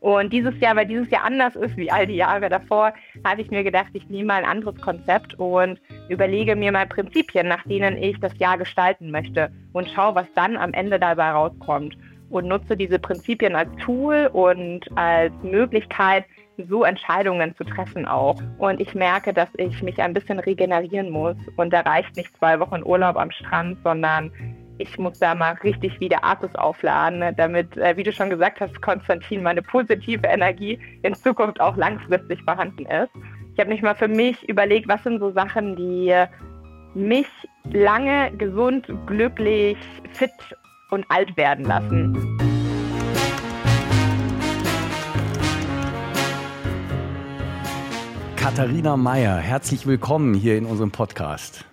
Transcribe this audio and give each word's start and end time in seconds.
Und 0.00 0.32
dieses 0.32 0.58
Jahr, 0.60 0.76
weil 0.76 0.86
dieses 0.86 1.10
Jahr 1.10 1.24
anders 1.24 1.54
ist 1.56 1.76
wie 1.76 1.90
all 1.90 2.06
die 2.06 2.16
Jahre 2.16 2.48
davor, 2.48 2.92
habe 3.24 3.42
ich 3.42 3.50
mir 3.50 3.62
gedacht, 3.62 3.90
ich 3.92 4.08
nehme 4.08 4.28
mal 4.28 4.42
ein 4.42 4.50
anderes 4.50 4.80
Konzept 4.80 5.34
und 5.34 5.78
überlege 6.08 6.56
mir 6.56 6.72
mal 6.72 6.86
Prinzipien, 6.86 7.48
nach 7.48 7.62
denen 7.64 8.02
ich 8.02 8.18
das 8.18 8.36
Jahr 8.38 8.56
gestalten 8.56 9.10
möchte 9.10 9.50
und 9.72 9.88
schaue, 9.90 10.14
was 10.14 10.26
dann 10.34 10.56
am 10.56 10.72
Ende 10.72 10.98
dabei 10.98 11.30
rauskommt. 11.30 11.96
Und 12.30 12.46
nutze 12.46 12.76
diese 12.76 13.00
Prinzipien 13.00 13.56
als 13.56 13.68
Tool 13.84 14.30
und 14.32 14.86
als 14.96 15.32
Möglichkeit, 15.42 16.24
so 16.68 16.84
Entscheidungen 16.84 17.54
zu 17.56 17.64
treffen 17.64 18.06
auch. 18.06 18.40
Und 18.58 18.80
ich 18.80 18.94
merke, 18.94 19.32
dass 19.32 19.48
ich 19.56 19.82
mich 19.82 20.00
ein 20.00 20.14
bisschen 20.14 20.38
regenerieren 20.38 21.10
muss. 21.10 21.36
Und 21.56 21.72
da 21.72 21.80
reicht 21.80 22.16
nicht 22.16 22.36
zwei 22.38 22.60
Wochen 22.60 22.82
Urlaub 22.84 23.16
am 23.16 23.30
Strand, 23.30 23.78
sondern 23.82 24.30
ich 24.80 24.98
muss 24.98 25.18
da 25.18 25.34
mal 25.34 25.52
richtig 25.62 26.00
wieder 26.00 26.24
Artus 26.24 26.54
aufladen, 26.54 27.34
damit, 27.36 27.76
äh, 27.76 27.96
wie 27.96 28.02
du 28.02 28.12
schon 28.12 28.30
gesagt 28.30 28.60
hast, 28.60 28.80
Konstantin, 28.80 29.42
meine 29.42 29.62
positive 29.62 30.26
Energie 30.26 30.78
in 31.02 31.14
Zukunft 31.14 31.60
auch 31.60 31.76
langfristig 31.76 32.42
vorhanden 32.42 32.86
ist. 32.86 33.10
Ich 33.52 33.60
habe 33.60 33.70
mich 33.70 33.82
mal 33.82 33.94
für 33.94 34.08
mich 34.08 34.48
überlegt, 34.48 34.88
was 34.88 35.02
sind 35.04 35.18
so 35.18 35.32
Sachen, 35.32 35.76
die 35.76 36.14
mich 36.94 37.26
lange 37.72 38.32
gesund, 38.36 38.90
glücklich, 39.06 39.76
fit 40.12 40.30
und 40.90 41.04
alt 41.10 41.36
werden 41.36 41.66
lassen. 41.66 42.38
Katharina 48.36 48.96
Meyer, 48.96 49.36
herzlich 49.36 49.86
willkommen 49.86 50.32
hier 50.32 50.56
in 50.56 50.64
unserem 50.64 50.90
Podcast. 50.90 51.69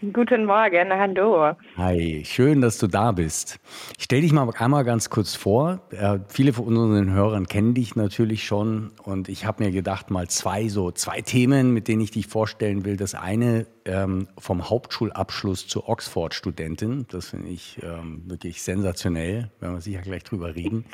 Guten 0.00 0.44
Morgen, 0.44 0.90
hallo. 0.92 1.56
Hi, 1.76 2.22
schön, 2.24 2.60
dass 2.60 2.78
du 2.78 2.86
da 2.86 3.10
bist. 3.10 3.58
Ich 3.98 4.04
stell 4.04 4.20
dich 4.20 4.30
mal 4.32 4.48
einmal 4.56 4.84
ganz 4.84 5.10
kurz 5.10 5.34
vor. 5.34 5.80
Äh, 5.90 6.20
viele 6.28 6.52
von 6.52 6.66
unseren 6.68 7.10
Hörern 7.12 7.48
kennen 7.48 7.74
dich 7.74 7.96
natürlich 7.96 8.44
schon 8.44 8.92
und 9.02 9.28
ich 9.28 9.44
habe 9.44 9.64
mir 9.64 9.72
gedacht, 9.72 10.12
mal 10.12 10.28
zwei 10.28 10.68
so 10.68 10.92
zwei 10.92 11.20
Themen, 11.20 11.74
mit 11.74 11.88
denen 11.88 12.00
ich 12.00 12.12
dich 12.12 12.28
vorstellen 12.28 12.84
will. 12.84 12.96
Das 12.96 13.16
eine 13.16 13.66
ähm, 13.86 14.28
vom 14.38 14.70
Hauptschulabschluss 14.70 15.66
zur 15.66 15.88
Oxford-Studentin. 15.88 17.06
Das 17.10 17.30
finde 17.30 17.48
ich 17.48 17.80
ähm, 17.82 18.22
wirklich 18.26 18.62
sensationell, 18.62 19.50
werden 19.58 19.74
wir 19.74 19.80
sicher 19.80 20.02
gleich 20.02 20.22
drüber 20.22 20.54
reden. 20.54 20.84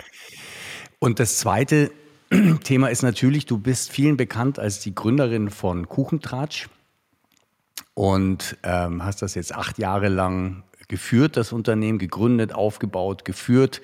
Und 0.98 1.20
das 1.20 1.36
zweite 1.36 1.90
Thema 2.64 2.88
ist 2.88 3.02
natürlich, 3.02 3.44
du 3.44 3.58
bist 3.58 3.92
vielen 3.92 4.16
bekannt 4.16 4.58
als 4.58 4.80
die 4.80 4.94
Gründerin 4.94 5.50
von 5.50 5.90
Kuchentratsch 5.90 6.70
und 7.94 8.56
ähm, 8.62 9.04
hast 9.04 9.22
das 9.22 9.34
jetzt 9.34 9.54
acht 9.54 9.78
Jahre 9.78 10.08
lang 10.08 10.64
geführt, 10.88 11.36
das 11.36 11.52
Unternehmen 11.52 11.98
gegründet, 11.98 12.54
aufgebaut, 12.54 13.24
geführt 13.24 13.80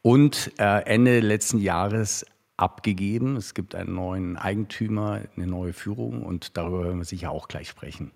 und 0.00 0.52
äh, 0.58 0.84
Ende 0.84 1.20
letzten 1.20 1.58
Jahres 1.58 2.26
abgegeben. 2.56 3.36
Es 3.36 3.54
gibt 3.54 3.74
einen 3.74 3.94
neuen 3.94 4.36
Eigentümer, 4.36 5.20
eine 5.36 5.46
neue 5.46 5.72
Führung 5.72 6.22
und 6.22 6.56
darüber 6.56 6.84
werden 6.84 6.98
wir 6.98 7.04
sicher 7.04 7.30
auch 7.30 7.48
gleich 7.48 7.68
sprechen. 7.68 8.10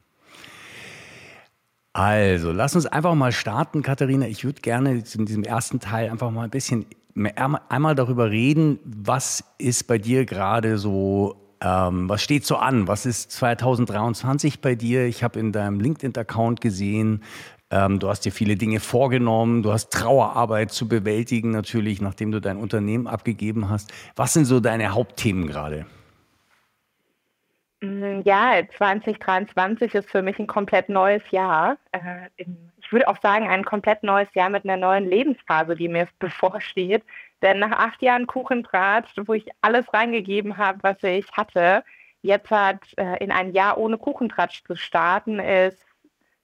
Also, 1.92 2.52
lass 2.52 2.74
uns 2.74 2.84
einfach 2.84 3.14
mal 3.14 3.32
starten, 3.32 3.82
Katharina. 3.82 4.26
Ich 4.26 4.44
würde 4.44 4.60
gerne 4.60 5.02
in 5.14 5.24
diesem 5.24 5.44
ersten 5.44 5.80
Teil 5.80 6.10
einfach 6.10 6.30
mal 6.30 6.44
ein 6.44 6.50
bisschen 6.50 6.84
einmal 7.34 7.94
darüber 7.94 8.30
reden, 8.30 8.78
was 8.84 9.44
ist 9.56 9.86
bei 9.86 9.96
dir 9.96 10.26
gerade 10.26 10.76
so 10.76 11.45
ähm, 11.60 12.08
was 12.08 12.22
steht 12.22 12.44
so 12.44 12.56
an? 12.56 12.88
Was 12.88 13.06
ist 13.06 13.30
2023 13.32 14.60
bei 14.60 14.74
dir? 14.74 15.06
Ich 15.06 15.22
habe 15.22 15.38
in 15.38 15.52
deinem 15.52 15.80
LinkedIn-Account 15.80 16.60
gesehen, 16.60 17.22
ähm, 17.70 17.98
du 17.98 18.08
hast 18.08 18.24
dir 18.24 18.32
viele 18.32 18.56
Dinge 18.56 18.78
vorgenommen, 18.78 19.62
du 19.62 19.72
hast 19.72 19.92
Trauerarbeit 19.92 20.70
zu 20.70 20.86
bewältigen 20.86 21.50
natürlich, 21.50 22.00
nachdem 22.00 22.30
du 22.30 22.40
dein 22.40 22.58
Unternehmen 22.58 23.06
abgegeben 23.08 23.68
hast. 23.68 23.92
Was 24.14 24.34
sind 24.34 24.44
so 24.44 24.60
deine 24.60 24.94
Hauptthemen 24.94 25.48
gerade? 25.48 25.86
Mm, 27.80 28.20
ja, 28.24 28.62
2023 28.76 29.94
ist 29.94 30.10
für 30.10 30.22
mich 30.22 30.38
ein 30.38 30.46
komplett 30.46 30.88
neues 30.88 31.22
Jahr. 31.30 31.76
Äh, 31.92 32.28
ich 32.36 32.92
würde 32.92 33.08
auch 33.08 33.20
sagen, 33.20 33.48
ein 33.48 33.64
komplett 33.64 34.04
neues 34.04 34.28
Jahr 34.34 34.48
mit 34.48 34.64
einer 34.64 34.76
neuen 34.76 35.08
Lebensphase, 35.08 35.74
die 35.74 35.88
mir 35.88 36.06
bevorsteht. 36.20 37.02
Denn 37.42 37.58
nach 37.58 37.72
acht 37.72 38.02
Jahren 38.02 38.26
Kuchendraht, 38.26 39.06
wo 39.26 39.34
ich 39.34 39.46
alles 39.60 39.92
reingegeben 39.92 40.56
habe, 40.56 40.78
was 40.82 41.02
ich 41.02 41.30
hatte, 41.32 41.84
jetzt 42.22 42.50
hat 42.50 42.80
äh, 42.96 43.22
in 43.22 43.30
ein 43.30 43.52
Jahr 43.52 43.78
ohne 43.78 43.98
Kuchentratsch 43.98 44.64
zu 44.64 44.76
starten, 44.76 45.38
ist 45.38 45.84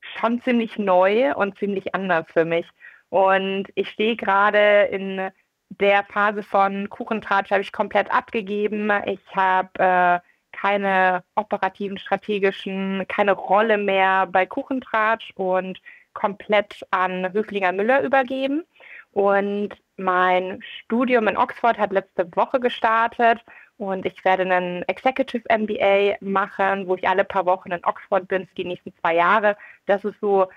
schon 0.00 0.40
ziemlich 0.42 0.78
neu 0.78 1.34
und 1.34 1.58
ziemlich 1.58 1.94
anders 1.94 2.26
für 2.32 2.44
mich. 2.44 2.68
Und 3.08 3.68
ich 3.74 3.90
stehe 3.90 4.16
gerade 4.16 4.84
in 4.90 5.30
der 5.68 6.04
Phase 6.04 6.42
von 6.42 6.88
Kuchentratsch, 6.90 7.50
habe 7.50 7.62
ich 7.62 7.72
komplett 7.72 8.10
abgegeben. 8.12 8.90
Ich 9.06 9.20
habe 9.34 9.78
äh, 9.78 10.20
keine 10.52 11.24
operativen, 11.34 11.98
strategischen, 11.98 13.06
keine 13.08 13.32
Rolle 13.32 13.78
mehr 13.78 14.26
bei 14.26 14.46
Kuchentratsch 14.46 15.32
und 15.34 15.80
komplett 16.12 16.86
an 16.90 17.32
Höflinger 17.32 17.72
Müller 17.72 18.02
übergeben. 18.02 18.64
Und 19.12 19.70
mein 19.96 20.62
Studium 20.62 21.28
in 21.28 21.36
Oxford 21.36 21.78
hat 21.78 21.92
letzte 21.92 22.28
Woche 22.34 22.60
gestartet 22.60 23.40
und 23.76 24.06
ich 24.06 24.24
werde 24.24 24.42
einen 24.42 24.82
Executive 24.84 25.44
MBA 25.48 26.16
machen, 26.20 26.86
wo 26.86 26.94
ich 26.94 27.08
alle 27.08 27.24
paar 27.24 27.46
Wochen 27.46 27.72
in 27.72 27.84
Oxford 27.84 28.28
bin 28.28 28.46
für 28.46 28.54
die 28.54 28.64
nächsten 28.64 28.94
zwei 29.00 29.14
Jahre. 29.14 29.56
Das 29.86 30.04
ist 30.04 30.18
so, 30.20 30.48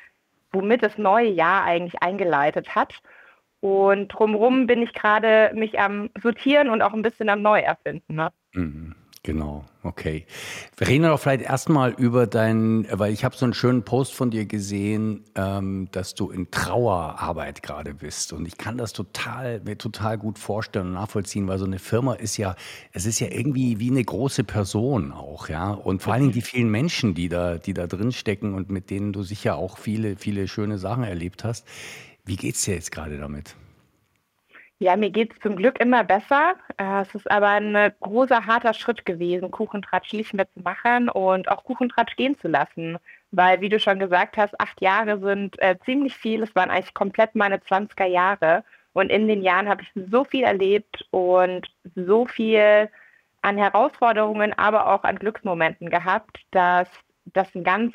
womit 0.51 0.83
das 0.83 0.97
neue 0.97 1.29
Jahr 1.29 1.63
eigentlich 1.63 2.01
eingeleitet 2.01 2.75
hat. 2.75 3.01
Und 3.61 4.09
drumherum 4.09 4.67
bin 4.67 4.83
ich 4.83 4.93
gerade 4.93 5.51
mich 5.55 5.79
am 5.79 6.09
Sortieren 6.21 6.69
und 6.69 6.81
auch 6.81 6.93
ein 6.93 7.01
bisschen 7.01 7.29
am 7.29 7.41
Neuerfinden. 7.41 8.15
Ne? 8.15 8.31
Mhm. 8.53 8.95
Genau, 9.25 9.65
okay. 9.81 10.27
Wir 10.77 10.87
reden 10.87 11.05
doch 11.05 11.19
vielleicht 11.19 11.41
erstmal 11.41 11.93
über 11.93 12.27
dein, 12.27 12.85
weil 12.91 13.11
ich 13.11 13.25
habe 13.25 13.35
so 13.35 13.43
einen 13.43 13.55
schönen 13.55 13.81
Post 13.81 14.13
von 14.13 14.29
dir 14.29 14.45
gesehen, 14.45 15.23
ähm, 15.33 15.87
dass 15.91 16.13
du 16.13 16.29
in 16.29 16.51
Trauerarbeit 16.51 17.63
gerade 17.63 17.95
bist. 17.95 18.33
Und 18.33 18.47
ich 18.47 18.55
kann 18.59 18.77
das 18.77 18.93
total, 18.93 19.61
mir 19.61 19.79
total 19.79 20.19
gut 20.19 20.37
vorstellen 20.37 20.89
und 20.89 20.93
nachvollziehen, 20.93 21.47
weil 21.47 21.57
so 21.57 21.65
eine 21.65 21.79
Firma 21.79 22.13
ist 22.13 22.37
ja, 22.37 22.55
es 22.91 23.07
ist 23.07 23.19
ja 23.19 23.29
irgendwie 23.31 23.79
wie 23.79 23.89
eine 23.89 24.03
große 24.03 24.43
Person 24.43 25.11
auch, 25.11 25.49
ja. 25.49 25.71
Und 25.71 26.03
vor 26.03 26.13
allen 26.13 26.21
Dingen 26.21 26.33
die 26.33 26.43
vielen 26.43 26.69
Menschen, 26.69 27.15
die 27.15 27.27
da, 27.27 27.57
die 27.57 27.73
da 27.73 27.87
drin 27.87 28.11
stecken 28.11 28.53
und 28.53 28.69
mit 28.69 28.91
denen 28.91 29.11
du 29.11 29.23
sicher 29.23 29.55
auch 29.55 29.79
viele, 29.79 30.17
viele 30.17 30.47
schöne 30.47 30.77
Sachen 30.77 31.03
erlebt 31.03 31.43
hast. 31.43 31.65
Wie 32.25 32.35
geht's 32.35 32.63
dir 32.65 32.75
jetzt 32.75 32.91
gerade 32.91 33.17
damit? 33.17 33.55
Ja, 34.79 34.97
mir 34.97 35.09
geht 35.09 35.31
es 35.33 35.39
zum 35.39 35.55
Glück 35.55 35.79
immer 35.79 36.03
besser. 36.03 36.55
Äh, 36.77 37.01
es 37.01 37.15
ist 37.15 37.31
aber 37.31 37.47
ein 37.47 37.75
äh, 37.75 37.91
großer, 38.01 38.45
harter 38.45 38.73
Schritt 38.73 39.05
gewesen, 39.05 39.49
Kuchentratsch 39.49 40.11
nicht 40.13 40.33
mehr 40.33 40.51
zu 40.51 40.59
machen 40.61 41.07
und 41.09 41.47
auch 41.49 41.63
Kuchentratsch 41.63 42.17
gehen 42.17 42.37
zu 42.37 42.49
lassen. 42.49 42.97
Weil, 43.31 43.61
wie 43.61 43.69
du 43.69 43.79
schon 43.79 43.99
gesagt 43.99 44.35
hast, 44.37 44.59
acht 44.59 44.81
Jahre 44.81 45.19
sind 45.19 45.57
äh, 45.59 45.77
ziemlich 45.85 46.15
viel. 46.15 46.43
Es 46.43 46.53
waren 46.55 46.69
eigentlich 46.69 46.93
komplett 46.93 47.35
meine 47.35 47.57
20er 47.57 48.05
Jahre. 48.05 48.65
Und 48.91 49.09
in 49.11 49.27
den 49.27 49.43
Jahren 49.43 49.69
habe 49.69 49.81
ich 49.83 49.91
so 50.09 50.25
viel 50.25 50.43
erlebt 50.43 51.05
und 51.11 51.67
so 51.95 52.25
viel 52.25 52.89
an 53.41 53.57
Herausforderungen, 53.57 54.53
aber 54.57 54.87
auch 54.87 55.03
an 55.03 55.19
Glücksmomenten 55.19 55.89
gehabt, 55.89 56.39
dass 56.51 56.89
das 57.25 57.53
ein 57.55 57.63
ganz 57.63 57.93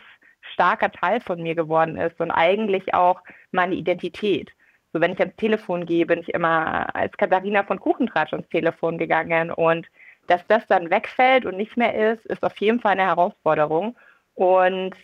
starker 0.53 0.91
Teil 0.93 1.21
von 1.21 1.43
mir 1.43 1.55
geworden 1.55 1.97
ist 1.97 2.21
und 2.21 2.31
eigentlich 2.31 2.95
auch 2.95 3.21
meine 3.51 3.75
Identität. 3.75 4.51
So, 4.93 5.01
wenn 5.01 5.13
ich 5.13 5.21
ans 5.21 5.37
Telefon 5.37 5.87
gehe, 5.87 6.07
bin 6.07 6.21
ich 6.21 6.35
immer 6.35 6.95
als 6.95 7.17
Katharina 7.17 7.63
von 7.65 7.79
Kuchentratsch 7.79 8.33
ans 8.33 8.49
Telefon 8.49 8.99
gegangen. 8.99 9.51
Und 9.51 9.87
dass 10.27 10.47
das 10.49 10.67
dann 10.67 10.91
wegfällt 10.91 11.47
und 11.47 11.57
nicht 11.57 11.77
mehr 11.77 12.13
ist, 12.13 12.27
ist 12.27 12.43
auf 12.43 12.57
jeden 12.59 12.81
Fall 12.81 12.93
eine 12.93 13.07
Herausforderung. 13.07 13.97
Und 14.35 14.95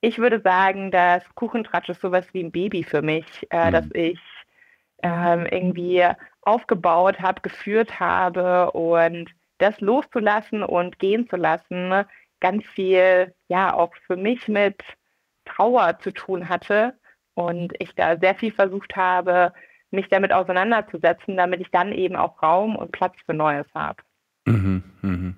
ich 0.00 0.18
würde 0.18 0.40
sagen, 0.40 0.90
dass 0.90 1.22
Kuchentratsch 1.34 1.88
ist 1.88 2.00
sowas 2.00 2.26
wie 2.32 2.42
ein 2.42 2.52
Baby 2.52 2.84
für 2.84 3.02
mich, 3.02 3.24
äh, 3.50 3.68
mhm. 3.68 3.72
dass 3.72 3.86
ich 3.92 4.20
ähm, 5.02 5.46
irgendwie 5.46 6.06
aufgebaut 6.42 7.20
habe, 7.20 7.40
geführt 7.40 8.00
habe 8.00 8.70
und 8.72 9.30
das 9.58 9.80
loszulassen 9.80 10.62
und 10.62 10.98
gehen 10.98 11.28
zu 11.28 11.36
lassen, 11.36 12.04
ganz 12.40 12.64
viel, 12.66 13.34
ja, 13.48 13.74
auch 13.74 13.94
für 14.06 14.16
mich 14.16 14.48
mit 14.48 14.82
Trauer 15.44 15.98
zu 15.98 16.12
tun 16.12 16.48
hatte 16.48 16.94
und 17.40 17.72
ich 17.78 17.94
da 17.94 18.16
sehr 18.18 18.34
viel 18.34 18.52
versucht 18.52 18.96
habe, 18.96 19.52
mich 19.90 20.08
damit 20.08 20.32
auseinanderzusetzen, 20.32 21.36
damit 21.36 21.60
ich 21.60 21.70
dann 21.70 21.92
eben 21.92 22.16
auch 22.16 22.42
Raum 22.42 22.76
und 22.76 22.92
Platz 22.92 23.14
für 23.26 23.34
Neues 23.34 23.66
habe. 23.74 24.02
Mhm, 24.46 24.82
mh. 25.02 25.34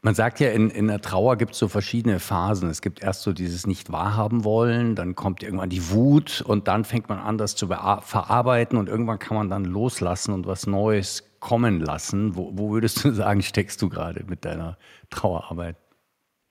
Man 0.00 0.14
sagt 0.14 0.38
ja, 0.38 0.50
in, 0.50 0.70
in 0.70 0.86
der 0.86 1.00
Trauer 1.00 1.36
gibt 1.36 1.52
es 1.52 1.58
so 1.58 1.66
verschiedene 1.66 2.20
Phasen. 2.20 2.70
Es 2.70 2.82
gibt 2.82 3.02
erst 3.02 3.22
so 3.22 3.32
dieses 3.32 3.66
nicht 3.66 3.90
wahrhaben 3.90 4.44
wollen, 4.44 4.94
dann 4.94 5.16
kommt 5.16 5.42
irgendwann 5.42 5.70
die 5.70 5.90
Wut 5.90 6.40
und 6.40 6.68
dann 6.68 6.84
fängt 6.84 7.08
man 7.08 7.18
an, 7.18 7.36
das 7.36 7.56
zu 7.56 7.66
verarbeiten 7.66 8.78
und 8.78 8.88
irgendwann 8.88 9.18
kann 9.18 9.36
man 9.36 9.50
dann 9.50 9.64
loslassen 9.64 10.32
und 10.32 10.46
was 10.46 10.66
Neues 10.66 11.28
kommen 11.40 11.80
lassen. 11.80 12.36
Wo, 12.36 12.50
wo 12.54 12.70
würdest 12.70 13.04
du 13.04 13.10
sagen, 13.10 13.42
steckst 13.42 13.82
du 13.82 13.88
gerade 13.88 14.24
mit 14.24 14.44
deiner 14.44 14.78
Trauerarbeit? 15.10 15.76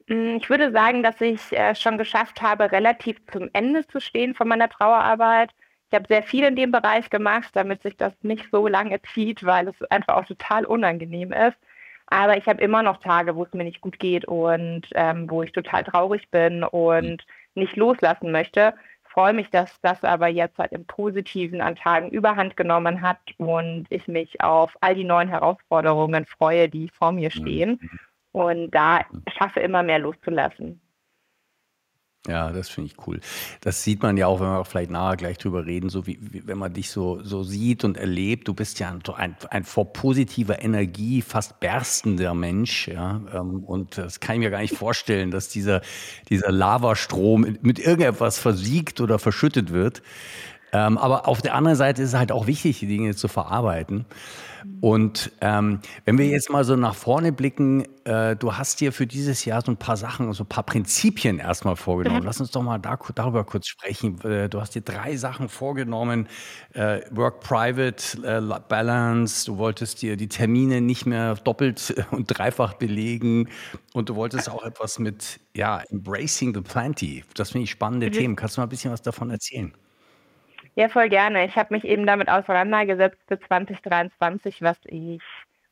Mm, 0.07 0.37
ich 0.37 0.49
würde 0.49 0.71
sagen, 0.71 1.03
dass 1.03 1.19
ich 1.21 1.51
äh, 1.51 1.75
schon 1.75 1.97
geschafft 1.97 2.41
habe, 2.41 2.71
relativ 2.71 3.17
zum 3.31 3.49
Ende 3.53 3.85
zu 3.87 3.99
stehen 3.99 4.33
von 4.35 4.47
meiner 4.47 4.69
Trauerarbeit. 4.69 5.51
Ich 5.89 5.95
habe 5.95 6.07
sehr 6.07 6.23
viel 6.23 6.43
in 6.43 6.55
dem 6.55 6.71
Bereich 6.71 7.09
gemacht, 7.09 7.49
damit 7.53 7.81
sich 7.83 7.95
das 7.97 8.13
nicht 8.21 8.47
so 8.51 8.67
lange 8.67 9.01
zieht, 9.13 9.45
weil 9.45 9.69
es 9.69 9.81
einfach 9.89 10.15
auch 10.15 10.25
total 10.25 10.65
unangenehm 10.65 11.31
ist. 11.31 11.57
Aber 12.07 12.37
ich 12.37 12.45
habe 12.47 12.61
immer 12.61 12.83
noch 12.83 12.97
Tage, 12.97 13.35
wo 13.35 13.43
es 13.43 13.53
mir 13.53 13.65
nicht 13.65 13.81
gut 13.81 13.99
geht 13.99 14.25
und 14.25 14.83
ähm, 14.95 15.29
wo 15.29 15.43
ich 15.43 15.51
total 15.51 15.83
traurig 15.83 16.29
bin 16.31 16.63
und 16.63 17.25
nicht 17.55 17.75
loslassen 17.75 18.31
möchte. 18.31 18.73
Freue 19.03 19.33
mich, 19.33 19.49
dass 19.49 19.81
das 19.81 20.03
aber 20.03 20.27
jetzt 20.27 20.57
halt 20.57 20.71
im 20.71 20.85
Positiven 20.85 21.59
an 21.61 21.75
Tagen 21.75 22.09
überhand 22.11 22.55
genommen 22.55 23.01
hat 23.01 23.19
und 23.37 23.87
ich 23.89 24.07
mich 24.07 24.41
auf 24.41 24.77
all 24.81 24.95
die 24.95 25.03
neuen 25.03 25.27
Herausforderungen 25.29 26.25
freue, 26.25 26.69
die 26.69 26.89
vor 26.89 27.11
mir 27.11 27.31
stehen 27.31 27.79
und 28.37 28.71
da 28.71 29.01
schaffe 29.37 29.59
immer 29.61 29.83
mehr 29.83 29.99
loszulassen. 29.99 30.79
Ja, 32.27 32.51
das 32.51 32.67
finde 32.67 32.91
ich 32.91 33.07
cool. 33.07 33.21
Das 33.61 33.83
sieht 33.83 34.03
man 34.03 34.17
ja 34.17 34.27
auch, 34.27 34.41
wenn 34.41 34.47
wir 34.47 34.59
auch 34.59 34.67
vielleicht 34.67 34.91
nachher 34.91 35.15
gleich 35.15 35.37
drüber 35.37 35.65
reden, 35.65 35.89
so 35.89 36.07
wie, 36.07 36.19
wie 36.19 36.45
wenn 36.45 36.57
man 36.57 36.73
dich 36.73 36.89
so, 36.89 37.23
so 37.23 37.43
sieht 37.43 37.85
und 37.85 37.95
erlebt. 37.95 38.49
Du 38.49 38.53
bist 38.53 38.79
ja 38.79 38.89
ein, 38.89 39.01
ein, 39.15 39.37
ein 39.49 39.63
vor 39.63 39.93
positiver 39.93 40.61
Energie 40.61 41.21
fast 41.21 41.61
berstender 41.61 42.33
Mensch, 42.33 42.89
ja. 42.89 43.21
Ähm, 43.33 43.63
und 43.63 43.97
das 43.97 44.19
kann 44.19 44.35
ich 44.35 44.39
mir 44.41 44.49
gar 44.49 44.59
nicht 44.59 44.75
vorstellen, 44.75 45.31
dass 45.31 45.47
dieser, 45.47 45.81
dieser 46.29 46.51
Lavastrom 46.51 47.57
mit 47.61 47.79
irgendetwas 47.79 48.39
versiegt 48.39 48.99
oder 48.99 49.19
verschüttet 49.19 49.71
wird. 49.71 50.01
Ähm, 50.73 50.97
aber 50.97 51.27
auf 51.27 51.41
der 51.41 51.55
anderen 51.55 51.77
Seite 51.77 52.01
ist 52.01 52.09
es 52.09 52.15
halt 52.15 52.31
auch 52.31 52.47
wichtig, 52.47 52.79
die 52.79 52.87
Dinge 52.87 53.15
zu 53.15 53.27
verarbeiten. 53.27 54.05
Und 54.81 55.31
ähm, 55.41 55.79
wenn 56.05 56.17
wir 56.17 56.27
jetzt 56.27 56.49
mal 56.49 56.63
so 56.63 56.75
nach 56.75 56.95
vorne 56.95 57.31
blicken, 57.31 57.85
äh, 58.05 58.35
du 58.35 58.55
hast 58.55 58.79
dir 58.79 58.91
für 58.91 59.07
dieses 59.07 59.45
Jahr 59.45 59.61
so 59.61 59.71
ein 59.71 59.77
paar 59.77 59.97
Sachen, 59.97 60.31
so 60.33 60.43
ein 60.43 60.47
paar 60.47 60.63
Prinzipien 60.63 61.39
erstmal 61.39 61.75
vorgenommen. 61.75 62.19
Mhm. 62.19 62.25
Lass 62.25 62.39
uns 62.39 62.51
doch 62.51 62.61
mal 62.61 62.77
da, 62.77 62.99
darüber 63.15 63.43
kurz 63.43 63.67
sprechen. 63.67 64.19
Äh, 64.21 64.49
du 64.49 64.61
hast 64.61 64.75
dir 64.75 64.81
drei 64.81 65.15
Sachen 65.15 65.49
vorgenommen. 65.49 66.27
Äh, 66.73 67.01
Work-Private 67.11 68.23
äh, 68.23 68.59
Balance, 68.67 69.45
du 69.45 69.57
wolltest 69.57 70.01
dir 70.01 70.17
die 70.17 70.27
Termine 70.27 70.81
nicht 70.81 71.05
mehr 71.05 71.35
doppelt 71.35 71.95
und 72.11 72.27
dreifach 72.27 72.73
belegen 72.73 73.49
und 73.93 74.09
du 74.09 74.15
wolltest 74.15 74.49
auch 74.49 74.63
etwas 74.63 74.99
mit, 74.99 75.39
ja, 75.55 75.81
Embracing 75.89 76.53
the 76.53 76.61
Plenty. 76.61 77.23
Das 77.35 77.51
finde 77.51 77.63
ich 77.63 77.71
spannende 77.71 78.07
mhm. 78.07 78.11
Themen. 78.11 78.35
Kannst 78.35 78.57
du 78.57 78.61
mal 78.61 78.67
ein 78.67 78.69
bisschen 78.69 78.91
was 78.91 79.01
davon 79.01 79.31
erzählen? 79.31 79.73
Ja, 80.79 80.89
voll 80.89 81.09
gerne. 81.09 81.43
Ich 81.45 81.55
habe 81.55 81.73
mich 81.73 81.83
eben 81.85 82.05
damit 82.05 82.29
auseinandergesetzt 82.29 83.17
für 83.27 83.39
2023, 83.39 84.61
was 84.61 84.77
ich 84.85 85.19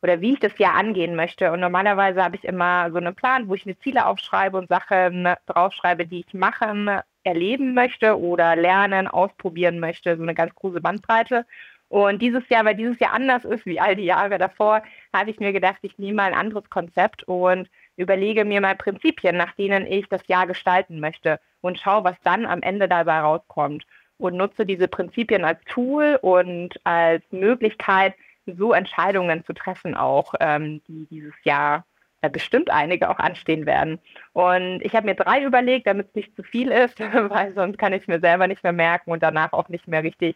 oder 0.01 0.19
wie 0.19 0.33
ich 0.33 0.39
das 0.39 0.57
Jahr 0.57 0.73
angehen 0.73 1.15
möchte. 1.15 1.51
Und 1.51 1.59
normalerweise 1.59 2.23
habe 2.23 2.35
ich 2.37 2.43
immer 2.43 2.89
so 2.89 2.97
einen 2.97 3.13
Plan, 3.13 3.47
wo 3.47 3.53
ich 3.53 3.67
mir 3.67 3.77
Ziele 3.77 4.07
aufschreibe 4.07 4.57
und 4.57 4.67
Sachen 4.67 5.27
draufschreibe, 5.45 6.07
die 6.07 6.21
ich 6.25 6.33
machen, 6.33 6.89
erleben 7.23 7.75
möchte 7.75 8.19
oder 8.19 8.55
lernen, 8.55 9.07
ausprobieren 9.07 9.79
möchte. 9.79 10.17
So 10.17 10.23
eine 10.23 10.33
ganz 10.33 10.55
große 10.55 10.81
Bandbreite. 10.81 11.45
Und 11.87 12.19
dieses 12.23 12.49
Jahr, 12.49 12.65
weil 12.65 12.75
dieses 12.75 12.97
Jahr 12.99 13.13
anders 13.13 13.45
ist 13.45 13.67
wie 13.67 13.79
all 13.79 13.95
die 13.95 14.05
Jahre 14.05 14.39
davor, 14.39 14.81
habe 15.13 15.29
ich 15.29 15.39
mir 15.39 15.53
gedacht, 15.53 15.77
ich 15.83 15.99
nehme 15.99 16.15
mal 16.15 16.33
ein 16.33 16.39
anderes 16.39 16.67
Konzept 16.71 17.23
und 17.25 17.69
überlege 17.95 18.43
mir 18.43 18.59
mal 18.59 18.75
Prinzipien, 18.75 19.37
nach 19.37 19.53
denen 19.53 19.85
ich 19.85 20.09
das 20.09 20.27
Jahr 20.27 20.47
gestalten 20.47 20.99
möchte 20.99 21.39
und 21.61 21.79
schaue, 21.79 22.03
was 22.05 22.19
dann 22.23 22.47
am 22.47 22.63
Ende 22.63 22.87
dabei 22.87 23.19
rauskommt 23.19 23.85
und 24.17 24.35
nutze 24.35 24.65
diese 24.65 24.87
Prinzipien 24.87 25.43
als 25.43 25.59
Tool 25.65 26.17
und 26.21 26.79
als 26.83 27.23
Möglichkeit, 27.31 28.13
so 28.45 28.73
Entscheidungen 28.73 29.43
zu 29.45 29.53
treffen, 29.53 29.95
auch 29.95 30.33
ähm, 30.39 30.81
die 30.87 31.07
dieses 31.09 31.33
Jahr 31.43 31.85
äh, 32.21 32.29
bestimmt 32.29 32.69
einige 32.69 33.09
auch 33.09 33.19
anstehen 33.19 33.65
werden. 33.65 33.99
Und 34.33 34.81
ich 34.81 34.95
habe 34.95 35.05
mir 35.05 35.15
drei 35.15 35.43
überlegt, 35.43 35.87
damit 35.87 36.07
es 36.09 36.15
nicht 36.15 36.35
zu 36.35 36.43
viel 36.43 36.71
ist, 36.71 36.99
weil 37.29 37.53
sonst 37.53 37.77
kann 37.77 37.93
ich 37.93 38.03
es 38.03 38.07
mir 38.07 38.19
selber 38.19 38.47
nicht 38.47 38.63
mehr 38.63 38.73
merken 38.73 39.11
und 39.11 39.23
danach 39.23 39.53
auch 39.53 39.69
nicht 39.69 39.87
mehr 39.87 40.03
richtig 40.03 40.35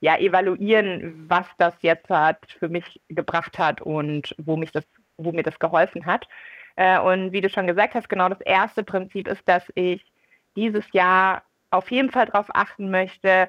ja, 0.00 0.18
evaluieren, 0.18 1.24
was 1.28 1.46
das 1.58 1.74
jetzt 1.80 2.10
hat, 2.10 2.38
für 2.58 2.68
mich 2.68 3.00
gebracht 3.08 3.58
hat 3.58 3.80
und 3.80 4.34
wo, 4.38 4.56
mich 4.56 4.70
das, 4.70 4.84
wo 5.16 5.32
mir 5.32 5.42
das 5.42 5.58
geholfen 5.58 6.04
hat. 6.04 6.28
Äh, 6.76 7.00
und 7.00 7.32
wie 7.32 7.40
du 7.40 7.48
schon 7.48 7.66
gesagt 7.66 7.94
hast, 7.94 8.08
genau 8.08 8.28
das 8.28 8.40
erste 8.42 8.84
Prinzip 8.84 9.26
ist, 9.26 9.48
dass 9.48 9.64
ich 9.74 10.04
dieses 10.54 10.84
Jahr 10.92 11.42
auf 11.70 11.90
jeden 11.90 12.10
Fall 12.10 12.26
darauf 12.26 12.48
achten 12.54 12.90
möchte, 12.90 13.48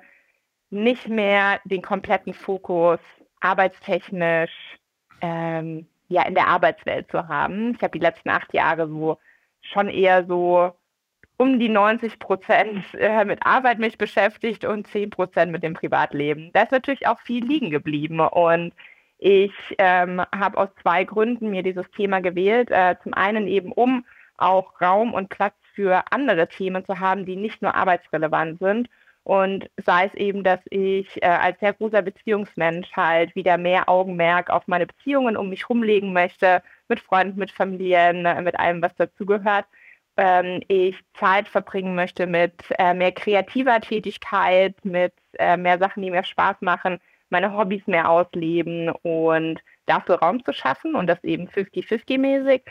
nicht 0.69 1.07
mehr 1.07 1.59
den 1.65 1.81
kompletten 1.81 2.33
Fokus 2.33 2.99
arbeitstechnisch 3.39 4.51
ähm, 5.21 5.87
ja, 6.09 6.23
in 6.23 6.35
der 6.35 6.47
Arbeitswelt 6.47 7.09
zu 7.11 7.27
haben. 7.27 7.75
Ich 7.75 7.81
habe 7.81 7.97
die 7.97 8.03
letzten 8.03 8.29
acht 8.29 8.53
Jahre 8.53 8.87
so 8.87 9.17
schon 9.61 9.89
eher 9.89 10.25
so 10.25 10.71
um 11.37 11.59
die 11.59 11.69
90 11.69 12.19
Prozent 12.19 12.83
äh, 12.93 13.25
mit 13.25 13.45
Arbeit 13.45 13.79
mich 13.79 13.97
beschäftigt 13.97 14.65
und 14.65 14.87
10 14.87 15.09
Prozent 15.09 15.51
mit 15.51 15.63
dem 15.63 15.73
Privatleben. 15.73 16.51
Da 16.53 16.63
ist 16.63 16.71
natürlich 16.71 17.07
auch 17.07 17.19
viel 17.19 17.45
liegen 17.45 17.69
geblieben 17.69 18.19
und 18.19 18.73
ich 19.19 19.53
ähm, 19.79 20.21
habe 20.35 20.57
aus 20.57 20.69
zwei 20.81 21.03
Gründen 21.03 21.49
mir 21.49 21.63
dieses 21.63 21.89
Thema 21.91 22.21
gewählt. 22.21 22.69
Äh, 22.69 22.97
zum 23.01 23.13
einen 23.13 23.47
eben, 23.47 23.71
um 23.71 24.05
auch 24.37 24.79
Raum 24.79 25.13
und 25.13 25.29
Platz 25.29 25.55
für 25.77 26.03
andere 26.11 26.47
Themen 26.47 26.83
zu 26.83 26.99
haben, 26.99 27.25
die 27.25 27.35
nicht 27.35 27.61
nur 27.61 27.75
arbeitsrelevant 27.75 28.59
sind. 28.59 28.89
Und 29.23 29.69
sei 29.85 30.05
es 30.05 30.13
eben, 30.15 30.43
dass 30.43 30.61
ich 30.71 31.21
äh, 31.21 31.27
als 31.27 31.59
sehr 31.59 31.73
großer 31.73 32.01
Beziehungsmensch 32.01 32.91
halt 32.93 33.35
wieder 33.35 33.57
mehr 33.57 33.87
Augenmerk 33.87 34.49
auf 34.49 34.67
meine 34.67 34.87
Beziehungen 34.87 35.37
um 35.37 35.49
mich 35.49 35.69
rumlegen 35.69 36.13
möchte, 36.13 36.63
mit 36.87 36.99
Freunden, 36.99 37.37
mit 37.37 37.51
Familien, 37.51 38.25
äh, 38.25 38.41
mit 38.41 38.57
allem, 38.57 38.81
was 38.81 38.95
dazugehört. 38.95 39.65
Ähm, 40.15 40.61
ich 40.67 40.95
Zeit 41.13 41.47
verbringen 41.47 41.93
möchte 41.93 42.25
mit 42.25 42.53
äh, 42.79 42.93
mehr 42.93 43.11
kreativer 43.11 43.79
Tätigkeit, 43.81 44.73
mit 44.83 45.13
äh, 45.37 45.57
mehr 45.57 45.77
Sachen, 45.77 46.01
die 46.01 46.09
mir 46.09 46.23
Spaß 46.23 46.61
machen, 46.61 46.99
meine 47.29 47.55
Hobbys 47.55 47.85
mehr 47.85 48.09
ausleben 48.09 48.89
und 48.89 49.61
dafür 49.85 50.19
Raum 50.19 50.43
zu 50.43 50.53
schaffen 50.53 50.95
und 50.95 51.07
das 51.07 51.23
eben 51.23 51.47
50-50-mäßig. 51.49 52.61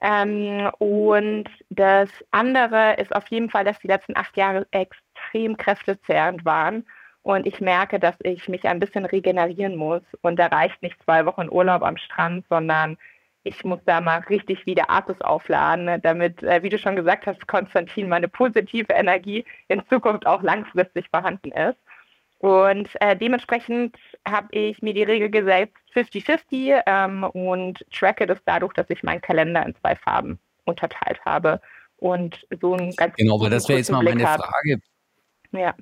Ähm, 0.00 0.70
und 0.78 1.48
das 1.70 2.10
andere 2.30 2.94
ist 2.94 3.14
auf 3.14 3.28
jeden 3.28 3.50
Fall, 3.50 3.64
dass 3.64 3.78
die 3.80 3.88
letzten 3.88 4.16
acht 4.16 4.36
Jahre 4.36 4.66
extrem 4.70 5.56
kräftezehrend 5.56 6.44
waren. 6.44 6.86
Und 7.22 7.46
ich 7.46 7.60
merke, 7.60 7.98
dass 7.98 8.14
ich 8.22 8.48
mich 8.48 8.66
ein 8.66 8.78
bisschen 8.78 9.04
regenerieren 9.04 9.76
muss. 9.76 10.02
Und 10.22 10.38
da 10.38 10.46
reicht 10.46 10.82
nicht 10.82 11.02
zwei 11.02 11.26
Wochen 11.26 11.48
Urlaub 11.50 11.82
am 11.82 11.96
Strand, 11.96 12.46
sondern 12.48 12.96
ich 13.42 13.64
muss 13.64 13.80
da 13.86 14.00
mal 14.00 14.18
richtig 14.28 14.66
wieder 14.66 14.90
Akkus 14.90 15.20
aufladen, 15.20 16.00
damit, 16.02 16.42
äh, 16.42 16.62
wie 16.62 16.68
du 16.68 16.78
schon 16.78 16.96
gesagt 16.96 17.26
hast, 17.26 17.46
Konstantin, 17.46 18.08
meine 18.08 18.28
positive 18.28 18.92
Energie 18.92 19.44
in 19.68 19.82
Zukunft 19.88 20.26
auch 20.26 20.42
langfristig 20.42 21.08
vorhanden 21.10 21.52
ist. 21.52 21.78
Und 22.38 22.88
äh, 23.00 23.16
dementsprechend 23.16 23.96
habe 24.26 24.48
ich 24.52 24.80
mir 24.80 24.94
die 24.94 25.02
Regel 25.02 25.30
gesetzt, 25.30 25.76
50-50 25.94 26.82
ähm, 26.86 27.24
und 27.24 27.84
tracke 27.92 28.26
das 28.26 28.38
dadurch, 28.44 28.72
dass 28.74 28.88
ich 28.90 29.02
meinen 29.02 29.20
Kalender 29.20 29.66
in 29.66 29.74
zwei 29.74 29.96
Farben 29.96 30.38
unterteilt 30.64 31.18
habe 31.24 31.60
und 31.96 32.46
so 32.60 32.74
ein 32.74 32.94
ganz 32.94 33.16
Genau, 33.16 33.40
weil 33.40 33.50
das 33.50 33.68
wäre 33.68 33.78
jetzt 33.78 33.90
mal 33.90 34.04
meine 34.04 34.28
hab. 34.28 34.40
Frage. 34.40 34.78
Ja. 35.50 35.74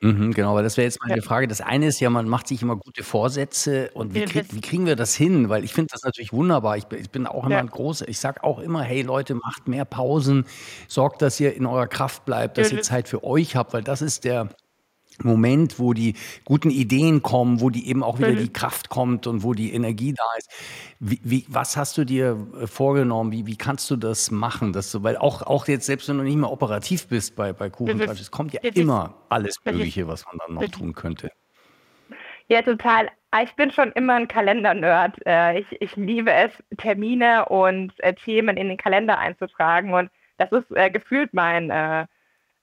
Mhm, 0.00 0.34
genau, 0.34 0.54
weil 0.54 0.62
das 0.62 0.76
wäre 0.76 0.84
jetzt 0.84 1.00
meine 1.02 1.16
ja. 1.16 1.22
Frage. 1.22 1.48
Das 1.48 1.60
eine 1.60 1.86
ist 1.86 2.00
ja, 2.00 2.10
man 2.10 2.28
macht 2.28 2.46
sich 2.48 2.62
immer 2.62 2.76
gute 2.76 3.02
Vorsätze 3.02 3.90
und 3.94 4.14
wie, 4.14 4.26
krieg, 4.26 4.44
wie 4.50 4.60
kriegen 4.60 4.86
wir 4.86 4.94
das 4.94 5.14
hin? 5.14 5.48
Weil 5.48 5.64
ich 5.64 5.72
finde 5.72 5.88
das 5.90 6.02
natürlich 6.04 6.32
wunderbar. 6.32 6.76
Ich, 6.76 6.84
ich 6.92 7.10
bin 7.10 7.26
auch 7.26 7.44
immer 7.44 7.54
ja. 7.56 7.60
ein 7.60 7.68
großer, 7.68 8.06
ich 8.06 8.20
sage 8.20 8.44
auch 8.44 8.58
immer, 8.58 8.82
hey 8.82 9.02
Leute, 9.02 9.34
macht 9.34 9.68
mehr 9.68 9.86
Pausen, 9.86 10.44
sorgt, 10.86 11.22
dass 11.22 11.40
ihr 11.40 11.54
in 11.54 11.64
eurer 11.64 11.88
Kraft 11.88 12.26
bleibt, 12.26 12.58
dass 12.58 12.70
ihr 12.70 12.82
Zeit 12.82 13.08
für 13.08 13.24
euch 13.24 13.56
habt, 13.56 13.72
weil 13.72 13.82
das 13.82 14.02
ist 14.02 14.24
der, 14.24 14.50
Moment, 15.22 15.78
wo 15.78 15.92
die 15.92 16.14
guten 16.44 16.70
Ideen 16.70 17.22
kommen, 17.22 17.60
wo 17.60 17.70
die 17.70 17.88
eben 17.88 18.02
auch 18.02 18.18
wieder 18.18 18.32
mhm. 18.32 18.38
die 18.38 18.52
Kraft 18.52 18.88
kommt 18.88 19.26
und 19.26 19.42
wo 19.42 19.54
die 19.54 19.72
Energie 19.72 20.14
da 20.14 20.24
ist. 20.38 20.50
Wie, 21.00 21.20
wie, 21.22 21.46
was 21.48 21.76
hast 21.76 21.96
du 21.98 22.04
dir 22.04 22.36
äh, 22.60 22.66
vorgenommen? 22.66 23.32
Wie, 23.32 23.46
wie 23.46 23.56
kannst 23.56 23.90
du 23.90 23.96
das 23.96 24.30
machen? 24.30 24.72
Dass 24.72 24.90
du, 24.92 25.02
weil 25.02 25.16
auch, 25.16 25.42
auch 25.42 25.68
jetzt, 25.68 25.86
selbst 25.86 26.08
wenn 26.08 26.18
du 26.18 26.24
nicht 26.24 26.36
mehr 26.36 26.50
operativ 26.50 27.08
bist 27.08 27.36
bei, 27.36 27.52
bei 27.52 27.70
Kuchentratsch, 27.70 28.20
es 28.20 28.30
kommt 28.30 28.52
ja 28.52 28.60
immer 28.74 29.14
alles 29.28 29.56
Mögliche, 29.64 30.06
was 30.08 30.24
man 30.26 30.38
dann 30.38 30.54
noch 30.54 30.68
tun 30.70 30.92
könnte. 30.92 31.30
Ja, 32.48 32.62
total. 32.62 33.10
Ah, 33.32 33.42
ich 33.42 33.52
bin 33.54 33.72
schon 33.72 33.92
immer 33.92 34.14
ein 34.14 34.28
Kalender-Nerd. 34.28 35.26
Äh, 35.26 35.60
ich, 35.60 35.66
ich 35.80 35.96
liebe 35.96 36.32
es, 36.32 36.52
Termine 36.78 37.46
und 37.46 37.92
äh, 37.98 38.14
Themen 38.14 38.56
in 38.56 38.68
den 38.68 38.76
Kalender 38.76 39.18
einzutragen. 39.18 39.92
Und 39.92 40.10
das 40.38 40.52
ist 40.52 40.68
gefühlt 40.92 41.32
mein 41.34 42.06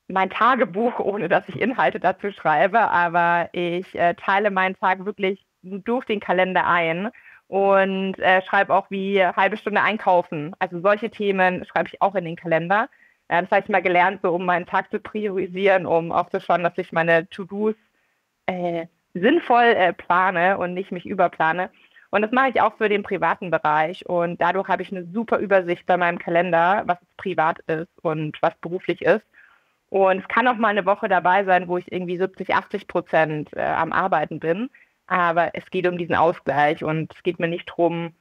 mein 0.08 0.30
Tagebuch, 0.30 1.00
ohne 1.00 1.30
dass 1.30 1.48
ich 1.50 1.60
Inhalte 1.60 2.00
dazu 2.00 2.32
schreibe, 2.32 2.80
aber 2.80 3.50
ich 3.54 3.96
äh, 3.96 4.14
teile 4.16 4.52
meinen 4.52 4.76
Tag 4.76 5.06
wirklich 5.06 5.46
durch 5.62 6.06
den 6.06 6.20
Kalender 6.20 6.68
ein 6.68 7.10
und 7.48 8.20
äh, 8.20 8.42
schreibe 8.44 8.74
auch 8.74 8.90
wie 8.90 9.24
halbe 9.24 9.58
Stunde 9.58 9.82
einkaufen. 9.82 10.56
Also 10.60 10.82
solche 10.82 11.10
Themen 11.10 11.66
schreibe 11.66 11.90
ich 11.90 12.02
auch 12.02 12.16
in 12.16 12.26
den 12.26 12.36
Kalender. 12.36 12.90
Äh, 13.28 13.42
das 13.44 13.52
habe 13.52 13.62
ich 13.62 13.70
mal 13.70 13.82
gelernt, 13.82 14.22
so 14.24 14.34
um 14.34 14.46
meinen 14.46 14.66
Tag 14.66 14.92
zu 14.92 15.00
priorisieren, 15.00 15.86
um 15.86 16.12
aufzuschauen, 16.12 16.64
dass 16.64 16.78
ich 16.78 16.92
meine 16.92 17.30
To-Dos 17.30 17.76
äh, 18.48 18.88
sinnvoll 19.14 19.64
äh, 19.64 19.94
plane 19.94 20.58
und 20.58 20.74
nicht 20.74 20.92
mich 20.92 21.06
überplane. 21.06 21.70
Und 22.10 22.22
das 22.22 22.32
mache 22.32 22.50
ich 22.50 22.62
auch 22.62 22.78
für 22.78 22.90
den 22.90 23.04
privaten 23.04 23.50
Bereich. 23.50 24.06
Und 24.08 24.40
dadurch 24.40 24.68
habe 24.68 24.84
ich 24.84 24.92
eine 24.92 25.06
super 25.06 25.40
Übersicht 25.40 25.86
bei 25.86 25.98
meinem 25.98 26.20
Kalender, 26.20 26.84
was 26.86 26.98
privat 27.18 27.60
ist 27.62 27.90
und 28.04 28.38
was 28.42 28.54
beruflich 28.62 29.02
ist. 29.02 29.26
Und 29.94 30.22
es 30.22 30.28
kann 30.28 30.48
auch 30.48 30.56
mal 30.56 30.70
eine 30.70 30.88
Woche 30.88 31.08
dabei 31.08 31.44
sein, 31.44 31.68
wo 31.68 31.78
ich 31.78 31.92
irgendwie 31.92 32.18
70, 32.18 32.56
80 32.56 32.88
Prozent 32.88 33.56
äh, 33.56 33.62
am 33.62 33.94
Arbeiten 33.94 34.40
bin. 34.40 34.72
Aber 35.06 35.54
es 35.54 35.70
geht 35.70 35.86
um 35.86 36.00
diesen 36.00 36.16
Ausgleich 36.16 36.84
und 36.84 37.14
es 37.14 37.22
geht 37.22 37.38
mir 37.38 37.48
nicht 37.48 37.70
darum, 37.70 38.16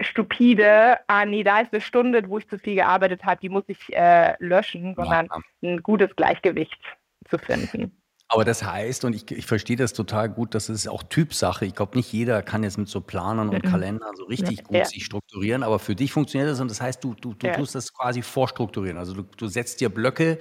stupide, 0.00 1.00
ah 1.08 1.24
nee, 1.24 1.42
da 1.42 1.58
ist 1.58 1.72
eine 1.72 1.80
Stunde, 1.80 2.22
wo 2.28 2.38
ich 2.38 2.48
zu 2.48 2.56
viel 2.56 2.76
gearbeitet 2.76 3.24
habe, 3.24 3.40
die 3.40 3.48
muss 3.48 3.64
ich 3.66 3.92
äh, 3.92 4.36
löschen, 4.38 4.94
sondern 4.94 5.28
ein 5.60 5.82
gutes 5.82 6.14
Gleichgewicht 6.14 6.80
zu 7.28 7.36
finden. 7.36 8.00
Aber 8.32 8.46
das 8.46 8.62
heißt, 8.64 9.04
und 9.04 9.14
ich, 9.14 9.30
ich 9.30 9.44
verstehe 9.44 9.76
das 9.76 9.92
total 9.92 10.30
gut, 10.30 10.54
das 10.54 10.70
ist 10.70 10.88
auch 10.88 11.02
Typsache. 11.02 11.66
Ich 11.66 11.74
glaube, 11.74 11.98
nicht 11.98 12.10
jeder 12.14 12.40
kann 12.40 12.62
jetzt 12.62 12.78
mit 12.78 12.88
so 12.88 13.02
Planern 13.02 13.50
und 13.50 13.62
mhm. 13.62 13.70
Kalendern 13.70 14.16
so 14.16 14.24
richtig 14.24 14.64
gut 14.64 14.74
ja. 14.74 14.86
sich 14.86 15.04
strukturieren, 15.04 15.62
aber 15.62 15.78
für 15.78 15.94
dich 15.94 16.14
funktioniert 16.14 16.50
das 16.50 16.58
und 16.58 16.70
das 16.70 16.80
heißt, 16.80 17.04
du, 17.04 17.12
du, 17.12 17.34
du 17.34 17.46
ja. 17.46 17.52
tust 17.52 17.74
das 17.74 17.92
quasi 17.92 18.22
vorstrukturieren. 18.22 18.96
Also 18.96 19.12
du, 19.12 19.24
du 19.36 19.48
setzt 19.48 19.82
dir 19.82 19.90
Blöcke, 19.90 20.38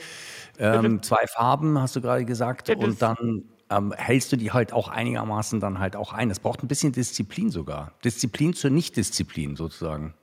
ähm, 0.58 1.04
zwei 1.04 1.28
Farben, 1.28 1.82
hast 1.82 1.98
du 1.98 2.02
gerade 2.02 2.24
gesagt, 2.24 2.70
und 2.70 3.02
dann 3.02 3.44
ähm, 3.70 3.94
hältst 3.98 4.32
du 4.32 4.38
die 4.38 4.54
halt 4.54 4.72
auch 4.72 4.88
einigermaßen 4.88 5.60
dann 5.60 5.80
halt 5.80 5.98
auch 5.98 6.14
ein. 6.14 6.30
Das 6.30 6.40
braucht 6.40 6.64
ein 6.64 6.70
bisschen 6.70 6.94
Disziplin 6.94 7.50
sogar. 7.50 7.92
Disziplin 8.06 8.54
zur 8.54 8.70
Nichtdisziplin 8.70 9.58
sozusagen. 9.58 10.14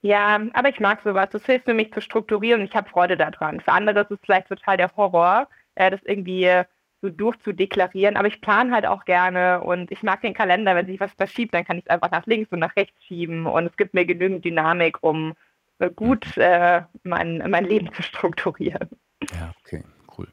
Ja, 0.00 0.40
aber 0.54 0.68
ich 0.70 0.80
mag 0.80 1.00
sowas. 1.04 1.28
Das 1.30 1.46
hilft 1.46 1.68
mir, 1.68 1.74
mich 1.74 1.92
zu 1.92 2.00
strukturieren 2.00 2.62
ich 2.62 2.74
habe 2.74 2.90
Freude 2.90 3.16
daran. 3.16 3.60
Für 3.60 3.70
andere 3.70 4.00
ist 4.00 4.10
es 4.10 4.18
vielleicht 4.24 4.48
total 4.48 4.76
der 4.76 4.90
Horror, 4.96 5.46
äh, 5.76 5.92
das 5.92 6.00
irgendwie 6.02 6.64
so 7.02 7.10
durchzudeklarieren. 7.10 8.16
Aber 8.16 8.28
ich 8.28 8.40
plane 8.40 8.72
halt 8.72 8.86
auch 8.86 9.04
gerne 9.04 9.60
und 9.60 9.90
ich 9.90 10.02
mag 10.02 10.22
den 10.22 10.34
Kalender. 10.34 10.74
Wenn 10.74 10.86
sich 10.86 11.00
was 11.00 11.12
verschiebt, 11.12 11.52
dann 11.52 11.64
kann 11.64 11.76
ich 11.76 11.84
es 11.84 11.90
einfach 11.90 12.10
nach 12.10 12.26
links 12.26 12.50
und 12.52 12.60
nach 12.60 12.76
rechts 12.76 13.02
schieben 13.04 13.46
und 13.46 13.66
es 13.66 13.76
gibt 13.76 13.92
mir 13.92 14.06
genügend 14.06 14.44
Dynamik, 14.44 15.02
um 15.02 15.34
äh, 15.80 15.90
gut 15.90 16.36
äh, 16.38 16.82
mein, 17.02 17.42
mein 17.50 17.64
Leben 17.64 17.92
zu 17.92 18.02
strukturieren. 18.02 18.88
Ja, 19.32 19.52
okay, 19.60 19.84
cool. 20.16 20.28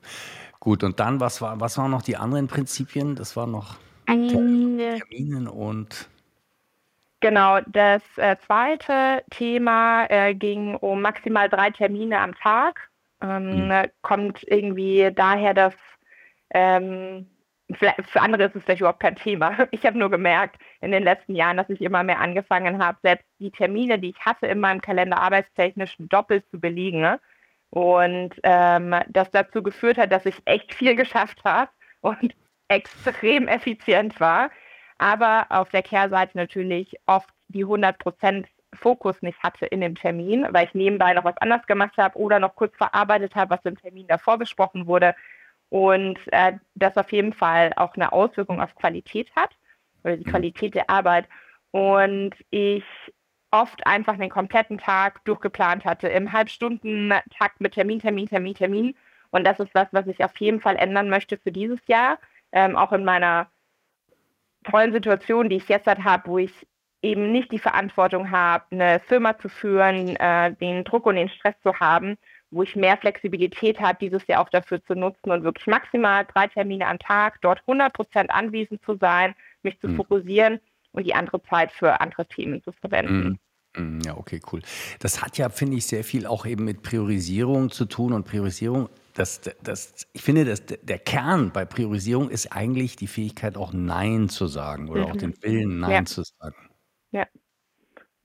Gut, 0.60 0.84
und 0.84 1.00
dann, 1.00 1.20
was, 1.20 1.42
war, 1.42 1.60
was 1.60 1.78
waren 1.78 1.92
noch 1.92 2.02
die 2.02 2.18
anderen 2.18 2.48
Prinzipien? 2.48 3.16
Das 3.16 3.36
waren 3.36 3.52
noch 3.52 3.78
Terminen 4.06 5.48
und. 5.48 6.10
Genau, 7.22 7.60
das 7.68 8.02
äh, 8.18 8.38
zweite 8.46 9.24
Thema 9.30 10.06
äh, 10.10 10.34
ging 10.34 10.76
um 10.76 11.02
maximal 11.02 11.50
drei 11.50 11.70
Termine 11.70 12.20
am 12.20 12.34
Tag. 12.36 12.90
Ähm, 13.22 13.68
mhm. 13.68 13.88
Kommt 14.02 14.44
irgendwie 14.48 15.12
daher, 15.14 15.54
dass 15.54 15.76
ähm, 16.51 17.27
für 17.75 18.22
andere 18.22 18.46
ist 18.46 18.56
es 18.56 18.63
vielleicht 18.63 18.82
überhaupt 18.82 19.00
kein 19.00 19.15
Thema. 19.15 19.68
Ich 19.72 19.86
habe 19.86 19.98
nur 19.98 20.10
gemerkt 20.10 20.60
in 20.82 20.91
den 20.91 21.03
letzten 21.03 21.36
Jahren, 21.36 21.58
dass 21.58 21.70
ich 21.70 21.82
immer 21.82 22.03
mehr 22.03 22.20
angefangen 22.20 22.84
habe, 22.84 22.98
selbst 23.03 23.25
die 23.39 23.51
Termine, 23.51 24.00
die 24.00 24.10
ich 24.10 24.20
hatte 24.25 24.48
in 24.48 24.60
meinem 24.60 24.82
Kalender 24.82 25.22
arbeitstechnisch 25.22 25.96
doppelt 26.00 26.50
zu 26.50 26.60
belegen. 26.60 27.01
Ne? 27.01 27.20
Und 27.70 28.32
ähm, 28.44 28.96
das 29.10 29.29
dazu 29.32 29.62
geführt 29.62 29.98
hat, 29.98 30.12
dass 30.12 30.25
ich 30.25 30.41
echt 30.46 30.74
viel 30.74 30.96
geschafft 30.96 31.44
habe 31.44 31.70
und 32.01 32.36
extrem 32.70 33.48
effizient 33.48 34.20
war, 34.20 34.51
aber 34.98 35.48
auf 35.50 35.70
der 35.70 35.82
Kehrseite 35.82 36.38
natürlich 36.38 36.96
oft 37.08 37.29
die 37.48 37.65
100% 37.65 38.46
Fokus 38.74 39.22
nicht 39.22 39.41
hatte 39.41 39.65
in 39.65 39.82
dem 39.82 39.96
Termin, 39.96 40.46
weil 40.51 40.68
ich 40.68 40.75
nebenbei 40.75 41.13
noch 41.13 41.24
was 41.24 41.38
anderes 41.38 41.65
gemacht 41.65 41.98
habe 41.98 42.18
oder 42.18 42.39
noch 42.39 42.56
kurz 42.56 42.75
verarbeitet 42.77 43.36
habe, 43.36 43.51
was 43.51 43.65
im 43.65 43.77
Termin 43.77 44.08
davor 44.08 44.38
besprochen 44.38 44.86
wurde. 44.86 45.15
Und 45.70 46.20
äh, 46.32 46.54
das 46.76 46.98
auf 46.98 47.12
jeden 47.12 47.34
Fall 47.34 47.74
auch 47.76 47.94
eine 47.96 48.12
Auswirkung 48.12 48.62
auf 48.62 48.76
Qualität 48.76 49.32
hat 49.36 49.52
oder 50.04 50.18
die 50.18 50.24
Qualität 50.24 50.76
der 50.76 50.90
Arbeit. 50.90 51.28
Und 51.72 52.32
ich 52.50 52.84
oft 53.52 53.86
einfach 53.86 54.18
den 54.18 54.30
kompletten 54.30 54.78
Tag 54.78 55.24
durchgeplant 55.26 55.86
hatte, 55.86 56.08
im 56.08 56.32
Halbstunden-Takt 56.32 57.62
mit 57.62 57.74
Termin, 57.74 58.00
Termin, 58.00 58.28
Termin, 58.28 58.54
Termin. 58.56 58.96
Und 59.32 59.46
das 59.46 59.60
ist 59.60 59.74
was, 59.76 59.88
was 59.92 60.08
ich 60.08 60.24
auf 60.24 60.36
jeden 60.38 60.60
Fall 60.60 60.76
ändern 60.76 61.10
möchte 61.10 61.38
für 61.38 61.52
dieses 61.52 61.80
Jahr. 61.88 62.20
Ähm, 62.52 62.76
auch 62.76 62.92
in 62.92 63.06
meiner 63.06 63.48
tollen 64.64 64.92
Situation, 64.92 65.50
die 65.50 65.58
ich 65.58 65.70
jetzt 65.70 65.88
halt 65.88 66.04
habe, 66.04 66.30
wo 66.30 66.38
ich 66.38 66.68
eben 67.02 67.32
nicht 67.32 67.52
die 67.52 67.60
Verantwortung 67.60 68.32
habe, 68.32 68.66
eine 68.72 69.00
Firma 69.00 69.38
zu 69.38 69.50
führen, 69.50 70.16
äh, 70.18 70.54
den 70.56 70.84
Druck 70.84 71.06
und 71.06 71.16
den 71.16 71.30
Stress 71.30 71.56
zu 71.62 71.80
haben, 71.80 72.18
wo 72.51 72.63
ich 72.63 72.75
mehr 72.75 72.98
Flexibilität 72.98 73.79
habe, 73.79 73.98
dieses 74.01 74.25
Jahr 74.27 74.41
auch 74.41 74.50
dafür 74.50 74.84
zu 74.84 74.94
nutzen 74.94 75.32
und 75.32 75.44
wirklich 75.44 75.68
maximal 75.68 76.25
drei 76.25 76.48
Termine 76.48 76.88
am 76.88 77.00
Tag, 77.00 77.39
dort 77.41 77.62
100 77.62 77.94
Prozent 77.94 78.32
anwesend 78.32 78.84
zu 78.84 78.98
sein, 78.98 79.36
mich 79.62 79.79
zu 79.79 79.88
mhm. 79.88 79.98
fokussieren 79.98 80.60
und 80.91 81.06
die 81.06 81.13
andere 81.13 81.41
Zeit 81.44 81.72
für 81.72 82.01
andere 82.01 82.25
Themen 82.25 82.63
zu 82.63 82.72
verwenden. 82.72 83.39
Mm, 83.77 84.00
ja, 84.01 84.18
okay, 84.18 84.41
cool. 84.51 84.62
Das 85.00 85.22
hat 85.22 85.38
ja, 85.38 85.50
finde 85.50 85.77
ich, 85.77 85.86
sehr 85.86 86.03
viel 86.03 86.25
auch 86.25 86.46
eben 86.46 86.65
mit 86.65 86.82
Priorisierung 86.82 87.70
zu 87.70 87.86
tun 87.86 88.13
und 88.13 88.25
Priorisierung. 88.25 88.89
Das, 89.13 89.41
das, 89.62 90.08
ich 90.13 90.22
finde, 90.22 90.46
dass 90.46 90.65
der 90.65 91.00
Kern 91.00 91.51
bei 91.51 91.65
Priorisierung 91.65 92.29
ist 92.29 92.51
eigentlich 92.51 92.96
die 92.96 93.08
Fähigkeit, 93.08 93.58
auch 93.58 93.74
Nein 93.74 94.29
zu 94.29 94.48
sagen 94.48 94.89
oder 94.89 95.06
mhm. 95.06 95.12
auch 95.12 95.18
den 95.18 95.44
Willen, 95.44 95.79
Nein 95.79 95.91
ja. 95.91 96.06
zu 96.06 96.24
sagen. 96.24 96.70
Ja. 97.12 97.27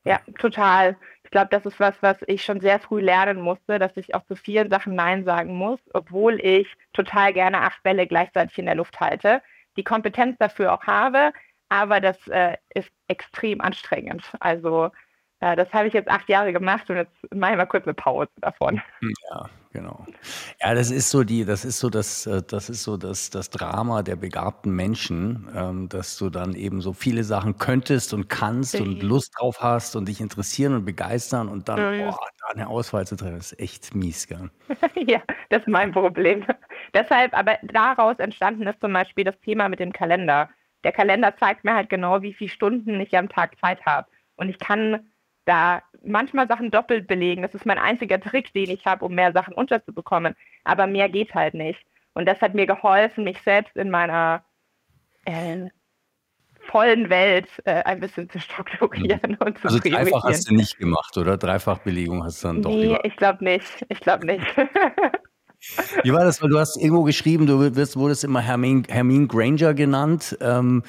Ja, 0.04 0.20
total. 0.38 0.96
Glaube, 1.34 1.48
das 1.50 1.66
ist 1.66 1.80
was, 1.80 2.00
was 2.00 2.18
ich 2.28 2.44
schon 2.44 2.60
sehr 2.60 2.78
früh 2.78 3.00
lernen 3.00 3.40
musste, 3.40 3.80
dass 3.80 3.96
ich 3.96 4.14
auch 4.14 4.24
zu 4.24 4.36
vielen 4.36 4.70
Sachen 4.70 4.94
Nein 4.94 5.24
sagen 5.24 5.56
muss, 5.56 5.80
obwohl 5.92 6.38
ich 6.40 6.72
total 6.92 7.32
gerne 7.32 7.62
acht 7.62 7.82
Bälle 7.82 8.06
gleichzeitig 8.06 8.56
in 8.56 8.66
der 8.66 8.76
Luft 8.76 9.00
halte, 9.00 9.42
die 9.76 9.82
Kompetenz 9.82 10.38
dafür 10.38 10.72
auch 10.72 10.84
habe, 10.84 11.32
aber 11.68 12.00
das 12.00 12.24
äh, 12.28 12.56
ist 12.72 12.88
extrem 13.08 13.60
anstrengend. 13.60 14.22
Also 14.38 14.90
äh, 15.40 15.56
das 15.56 15.72
habe 15.72 15.88
ich 15.88 15.94
jetzt 15.94 16.08
acht 16.08 16.28
Jahre 16.28 16.52
gemacht 16.52 16.88
und 16.90 16.96
jetzt 16.96 17.12
mache 17.34 17.52
ich 17.52 17.56
mal 17.56 17.66
kurz 17.66 17.84
eine 17.84 17.94
Pause 17.94 18.30
davon. 18.40 18.80
Ja, 19.30 19.46
genau. 19.72 20.06
Ja, 20.60 20.74
das 20.74 20.90
ist 20.90 21.10
so 21.10 21.24
die, 21.24 21.44
das 21.44 21.64
ist 21.64 21.78
so 21.78 21.90
das, 21.90 22.26
äh, 22.26 22.42
das 22.46 22.70
ist 22.70 22.82
so 22.82 22.96
das, 22.96 23.30
das 23.30 23.50
Drama 23.50 24.02
der 24.02 24.16
begabten 24.16 24.74
Menschen, 24.74 25.48
ähm, 25.54 25.88
dass 25.88 26.16
du 26.16 26.30
dann 26.30 26.54
eben 26.54 26.80
so 26.80 26.92
viele 26.92 27.24
Sachen 27.24 27.58
könntest 27.58 28.14
und 28.14 28.28
kannst 28.28 28.80
und 28.80 29.02
Lust 29.02 29.34
drauf 29.38 29.58
hast 29.60 29.96
und 29.96 30.08
dich 30.08 30.20
interessieren 30.20 30.74
und 30.74 30.84
begeistern 30.84 31.48
und 31.48 31.68
dann 31.68 32.08
oh, 32.08 32.16
da 32.40 32.46
eine 32.54 32.68
Auswahl 32.68 33.06
zu 33.06 33.16
treffen, 33.16 33.36
ist 33.36 33.58
echt 33.58 33.94
mies, 33.94 34.26
gell? 34.26 34.50
ja, 34.94 35.20
das 35.50 35.60
ist 35.60 35.68
mein 35.68 35.92
Problem. 35.92 36.44
Deshalb, 36.94 37.36
aber 37.36 37.58
daraus 37.62 38.18
entstanden 38.18 38.66
ist 38.66 38.80
zum 38.80 38.92
Beispiel 38.92 39.24
das 39.24 39.38
Thema 39.40 39.68
mit 39.68 39.80
dem 39.80 39.92
Kalender 39.92 40.48
der 40.84 40.92
Kalender 40.92 41.34
zeigt 41.36 41.64
mir 41.64 41.74
halt 41.74 41.88
genau, 41.88 42.22
wie 42.22 42.34
viele 42.34 42.50
Stunden 42.50 43.00
ich 43.00 43.16
am 43.16 43.28
Tag 43.28 43.58
Zeit 43.58 43.84
habe. 43.86 44.06
Und 44.36 44.50
ich 44.50 44.58
kann 44.58 45.10
da 45.44 45.82
manchmal 46.04 46.48
Sachen 46.48 46.70
doppelt 46.70 47.06
belegen. 47.06 47.42
Das 47.42 47.54
ist 47.54 47.66
mein 47.66 47.78
einziger 47.78 48.20
Trick, 48.20 48.52
den 48.52 48.70
ich 48.70 48.86
habe, 48.86 49.04
um 49.04 49.14
mehr 49.14 49.32
Sachen 49.32 49.54
unterzubekommen. 49.54 50.34
Aber 50.64 50.86
mehr 50.86 51.08
geht 51.08 51.34
halt 51.34 51.54
nicht. 51.54 51.80
Und 52.14 52.26
das 52.26 52.40
hat 52.40 52.54
mir 52.54 52.66
geholfen, 52.66 53.24
mich 53.24 53.40
selbst 53.42 53.76
in 53.76 53.90
meiner 53.90 54.44
äh, 55.24 55.68
vollen 56.60 57.10
Welt 57.10 57.48
äh, 57.64 57.82
ein 57.82 58.00
bisschen 58.00 58.30
zu 58.30 58.40
strukturieren 58.40 59.36
und 59.36 59.58
zu 59.58 59.68
Also 59.68 59.78
dreifach 59.78 60.24
hast 60.24 60.48
du 60.48 60.54
nicht 60.54 60.78
gemacht, 60.78 61.16
oder? 61.16 61.36
Dreifachbelegung 61.36 62.24
hast 62.24 62.42
du 62.42 62.48
dann 62.48 62.62
doch 62.62 62.70
Nee, 62.70 62.98
ich 63.02 63.16
glaube 63.16 63.44
nicht. 63.44 63.84
Ich 63.88 64.00
glaube 64.00 64.26
nicht. 64.26 64.46
Wie 66.02 66.12
war 66.12 66.24
das? 66.24 66.42
Weil 66.42 66.50
du 66.50 66.58
hast 66.58 66.76
irgendwo 66.76 67.02
geschrieben, 67.02 67.46
du 67.46 67.74
wirst, 67.76 67.96
wurdest 67.96 68.24
immer 68.24 68.40
Hermine, 68.40 68.82
Hermine 68.88 69.26
Granger 69.26 69.74
genannt. 69.74 70.36
Ähm, 70.40 70.82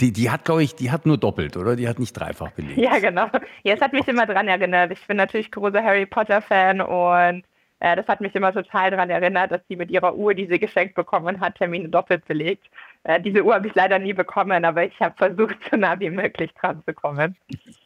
die, 0.00 0.12
die 0.12 0.30
hat, 0.30 0.44
glaube 0.44 0.62
ich, 0.62 0.74
die 0.74 0.90
hat 0.90 1.06
nur 1.06 1.18
doppelt, 1.18 1.56
oder? 1.56 1.76
Die 1.76 1.88
hat 1.88 1.98
nicht 1.98 2.12
dreifach 2.12 2.50
belegt. 2.52 2.78
Ja, 2.78 2.98
genau. 2.98 3.28
Ja, 3.62 3.74
es 3.74 3.80
hat 3.80 3.92
mich 3.92 4.06
immer 4.08 4.26
dran 4.26 4.48
erinnert. 4.48 4.92
Ich 4.92 5.06
bin 5.06 5.16
natürlich 5.16 5.50
großer 5.50 5.82
Harry 5.82 6.06
Potter-Fan 6.06 6.80
und 6.80 7.44
äh, 7.80 7.96
das 7.96 8.06
hat 8.06 8.20
mich 8.20 8.34
immer 8.34 8.52
total 8.52 8.90
daran 8.90 9.10
erinnert, 9.10 9.50
dass 9.50 9.60
sie 9.68 9.76
mit 9.76 9.90
ihrer 9.90 10.14
Uhr, 10.14 10.34
die 10.34 10.46
sie 10.46 10.58
geschenkt 10.58 10.94
bekommen 10.94 11.40
hat, 11.40 11.56
Termine 11.56 11.88
doppelt 11.88 12.24
belegt. 12.26 12.66
Äh, 13.04 13.20
diese 13.20 13.42
Uhr 13.44 13.54
habe 13.54 13.66
ich 13.66 13.74
leider 13.74 13.98
nie 13.98 14.12
bekommen, 14.12 14.64
aber 14.64 14.84
ich 14.84 14.98
habe 15.00 15.16
versucht, 15.16 15.56
so 15.70 15.76
nah 15.76 15.98
wie 15.98 16.10
möglich 16.10 16.52
dran 16.54 16.82
zu 16.86 16.94
kommen. 16.94 17.36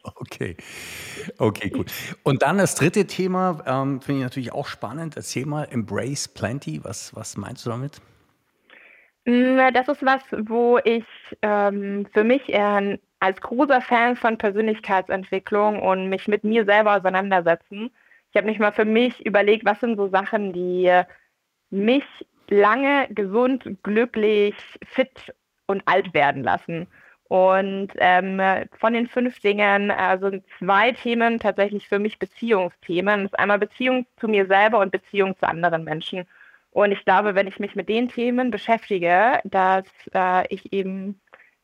Okay, 0.03 0.55
okay, 1.39 1.69
gut. 1.69 1.91
Und 2.23 2.43
dann 2.43 2.57
das 2.57 2.75
dritte 2.75 3.07
Thema, 3.07 3.63
ähm, 3.65 4.01
finde 4.01 4.19
ich 4.19 4.23
natürlich 4.25 4.51
auch 4.53 4.67
spannend. 4.67 5.15
Erzähl 5.15 5.45
mal, 5.45 5.67
Embrace 5.71 6.27
Plenty, 6.27 6.83
was, 6.83 7.15
was 7.15 7.37
meinst 7.37 7.65
du 7.65 7.71
damit? 7.71 8.01
Das 9.25 9.89
ist 9.89 10.05
was, 10.05 10.21
wo 10.47 10.79
ich 10.85 11.03
ähm, 11.41 12.07
für 12.13 12.23
mich 12.23 12.47
eher 12.47 12.97
als 13.19 13.41
großer 13.41 13.81
Fan 13.81 14.15
von 14.15 14.37
Persönlichkeitsentwicklung 14.37 15.81
und 15.81 16.07
mich 16.07 16.29
mit 16.29 16.45
mir 16.45 16.63
selber 16.63 16.95
auseinandersetzen. 16.95 17.91
Ich 18.31 18.37
habe 18.37 18.47
mich 18.47 18.59
mal 18.59 18.71
für 18.71 18.85
mich 18.85 19.25
überlegt, 19.25 19.65
was 19.65 19.81
sind 19.81 19.97
so 19.97 20.07
Sachen, 20.07 20.53
die 20.53 21.01
mich 21.69 22.05
lange 22.49 23.07
gesund, 23.09 23.63
glücklich, 23.83 24.55
fit 24.85 25.33
und 25.67 25.81
alt 25.85 26.13
werden 26.13 26.43
lassen. 26.43 26.87
Und 27.29 27.89
ähm, 27.97 28.41
von 28.79 28.93
den 28.93 29.07
fünf 29.07 29.39
Dingen 29.41 29.89
äh, 29.89 30.17
sind 30.19 30.45
zwei 30.59 30.93
Themen 30.93 31.39
tatsächlich 31.39 31.87
für 31.87 31.99
mich 31.99 32.19
Beziehungsthemen. 32.19 33.23
Das 33.23 33.31
ist 33.31 33.39
einmal 33.39 33.59
Beziehung 33.59 34.05
zu 34.17 34.29
mir 34.29 34.45
selber 34.45 34.79
und 34.79 34.91
Beziehung 34.91 35.37
zu 35.37 35.47
anderen 35.47 35.83
Menschen. 35.83 36.25
Und 36.71 36.91
ich 36.91 37.03
glaube, 37.03 37.35
wenn 37.35 37.47
ich 37.47 37.59
mich 37.59 37.75
mit 37.75 37.89
den 37.89 38.07
Themen 38.07 38.49
beschäftige, 38.49 39.41
dass 39.43 39.85
äh, 40.13 40.47
ich 40.53 40.71
eben 40.71 41.19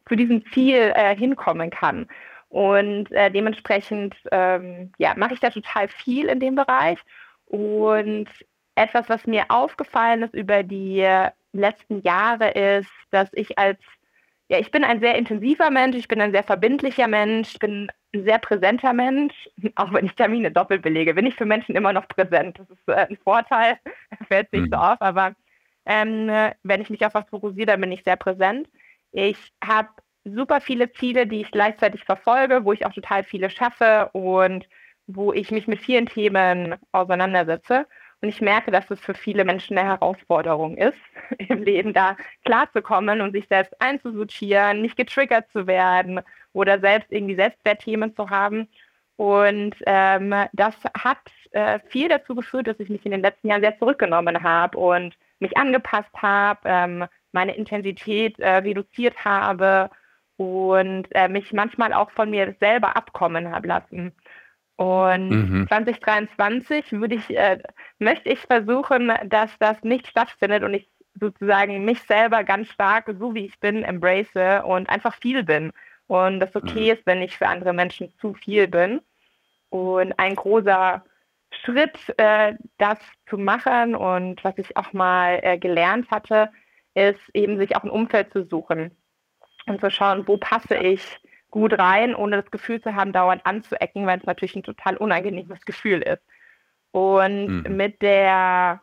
zu 0.08 0.16
diesem 0.16 0.46
Ziel 0.48 0.92
äh, 0.96 1.16
hinkommen 1.16 1.70
kann. 1.70 2.08
Und 2.50 3.12
äh, 3.12 3.32
dementsprechend 3.32 4.16
ähm, 4.32 4.92
ja, 4.98 5.14
mache 5.16 5.34
ich 5.34 5.40
da 5.40 5.50
total 5.50 5.88
viel 5.88 6.28
in 6.28 6.40
dem 6.40 6.56
Bereich. 6.56 7.00
Und 7.46 8.28
etwas, 8.76 9.10
was 9.10 9.26
mir 9.26 9.46
aufgefallen 9.50 10.24
ist 10.24 10.34
über 10.34 10.64
die 10.64 11.08
letzten 11.54 12.02
Jahre, 12.02 12.52
ist, 12.52 12.90
dass 13.12 13.30
ich 13.34 13.58
als, 13.58 13.80
ja, 14.50 14.58
ich 14.58 14.72
bin 14.72 14.84
ein 14.84 15.00
sehr 15.00 15.16
intensiver 15.16 15.70
Mensch, 15.70 15.96
ich 15.96 16.08
bin 16.08 16.22
ein 16.22 16.32
sehr 16.32 16.44
verbindlicher 16.44 17.08
Mensch, 17.08 17.54
ich 17.54 17.60
bin 17.60 17.92
ein 18.14 18.24
sehr 18.24 18.40
präsenter 18.40 18.94
Mensch, 18.94 19.34
auch 19.76 19.94
wenn 19.94 20.06
ich 20.06 20.16
Termine 20.16 20.52
doppelt 20.52 20.82
belege, 20.82 21.14
bin 21.14 21.26
ich 21.26 21.36
für 21.36 21.46
Menschen 21.46 21.76
immer 21.76 21.94
noch 21.94 22.08
präsent. 22.08 22.60
Das 22.60 22.70
ist 22.70 22.88
äh, 22.88 23.08
ein 23.10 23.18
Vorteil, 23.24 23.78
fällt 24.28 24.52
nicht 24.54 24.66
mhm. 24.66 24.72
so 24.72 24.78
auf, 24.78 25.02
aber 25.02 25.34
ähm, 25.86 26.30
wenn 26.64 26.82
ich 26.82 26.90
mich 26.90 27.06
auf 27.06 27.14
was 27.14 27.30
fokussiere, 27.30 27.68
dann 27.68 27.82
bin 27.82 27.92
ich 27.92 28.04
sehr 28.04 28.16
präsent. 28.16 28.70
Ich 29.12 29.38
habe 29.64 29.90
super 30.26 30.62
viele 30.62 30.92
Ziele, 30.94 31.28
die 31.28 31.42
ich 31.42 31.52
gleichzeitig 31.52 32.04
verfolge, 32.06 32.64
wo 32.64 32.74
ich 32.74 32.86
auch 32.86 32.94
total 32.94 33.24
viele 33.24 33.50
schaffe 33.50 34.10
und 34.14 34.68
wo 35.08 35.34
ich 35.34 35.52
mich 35.52 35.68
mit 35.68 35.82
vielen 35.82 36.06
Themen 36.06 36.76
auseinandersetze. 36.92 37.86
Und 38.24 38.30
ich 38.30 38.40
merke, 38.40 38.72
dass 38.72 38.90
es 38.90 39.02
für 39.02 39.14
viele 39.14 39.44
Menschen 39.44 39.78
eine 39.78 39.90
Herausforderung 39.90 40.78
ist, 40.78 40.98
im 41.50 41.62
Leben 41.62 41.92
da 41.92 42.16
klarzukommen 42.46 43.20
und 43.20 43.34
sich 43.34 43.50
selbst 43.50 43.74
einzusortieren, 43.82 44.82
nicht 44.82 44.96
getriggert 44.96 45.52
zu 45.52 45.68
werden 45.68 46.22
oder 46.54 46.80
selbst 46.80 47.12
irgendwie 47.12 47.36
Selbstwertthemen 47.36 48.16
zu 48.16 48.30
haben. 48.30 48.70
Und 49.18 49.76
ähm, 49.86 50.34
das 50.54 50.74
hat 50.98 51.20
äh, 51.52 51.80
viel 51.90 52.08
dazu 52.08 52.34
geführt, 52.34 52.68
dass 52.68 52.80
ich 52.80 52.88
mich 52.88 53.06
in 53.06 53.12
den 53.12 53.22
letzten 53.22 53.50
Jahren 53.50 53.62
sehr 53.62 53.78
zurückgenommen 53.78 54.42
habe 54.42 54.78
und 54.78 55.18
mich 55.40 55.58
angepasst 55.58 56.16
habe, 56.16 56.62
ähm, 56.64 57.06
meine 57.34 57.58
Intensität 57.58 58.40
äh, 58.40 58.56
reduziert 58.56 59.26
habe 59.26 59.90
und 60.38 61.08
äh, 61.12 61.28
mich 61.28 61.52
manchmal 61.52 61.92
auch 61.92 62.10
von 62.12 62.30
mir 62.30 62.56
selber 62.62 62.96
abkommen 62.96 63.54
habe 63.54 63.68
lassen. 63.68 64.14
Und 64.76 65.30
mhm. 65.30 65.68
2023 65.68 66.92
würde 66.94 67.16
ich, 67.16 67.30
äh, 67.30 67.60
möchte 68.00 68.30
ich 68.30 68.40
versuchen, 68.40 69.12
dass 69.26 69.52
das 69.60 69.82
nicht 69.84 70.08
stattfindet 70.08 70.64
und 70.64 70.74
ich 70.74 70.90
sozusagen 71.20 71.86
mich 71.86 72.02
selber 72.04 72.44
ganz 72.44 72.70
stark, 72.70 73.14
so 73.20 73.36
wie 73.36 73.46
ich 73.46 73.60
bin, 73.60 73.84
embrace 73.84 74.64
und 74.66 74.90
einfach 74.90 75.16
viel 75.16 75.44
bin. 75.44 75.72
Und 76.08 76.40
das 76.40 76.56
okay 76.56 76.92
mhm. 76.92 76.98
ist, 76.98 77.06
wenn 77.06 77.22
ich 77.22 77.38
für 77.38 77.48
andere 77.48 77.74
Menschen 77.74 78.12
zu 78.20 78.34
viel 78.34 78.68
bin. 78.68 79.02
Und 79.70 80.14
ein 80.20 80.36
großer 80.36 81.04
Schritt, 81.64 81.98
äh, 82.18 82.56
das 82.78 82.98
zu 83.28 83.38
machen 83.38 83.96
und 83.96 84.44
was 84.44 84.58
ich 84.58 84.76
auch 84.76 84.92
mal 84.94 85.40
äh, 85.44 85.58
gelernt 85.58 86.10
hatte, 86.10 86.50
ist 86.96 87.20
eben 87.34 87.58
sich 87.58 87.76
auch 87.76 87.84
ein 87.84 87.90
Umfeld 87.90 88.32
zu 88.32 88.46
suchen 88.46 88.92
und 89.66 89.80
zu 89.80 89.90
schauen, 89.90 90.28
wo 90.28 90.38
passe 90.38 90.76
ich 90.76 91.02
gut 91.54 91.78
rein, 91.78 92.16
ohne 92.16 92.42
das 92.42 92.50
Gefühl 92.50 92.82
zu 92.82 92.96
haben, 92.96 93.14
dauernd 93.14 93.46
anzuecken, 93.46 94.08
weil 94.08 94.18
es 94.18 94.26
natürlich 94.26 94.56
ein 94.56 94.64
total 94.64 94.98
unangenehmes 94.98 95.64
Gefühl 95.66 96.02
ist. 96.02 96.24
Und 96.92 97.64
mhm. 97.64 97.78
mit 97.78 98.02
der 98.02 98.82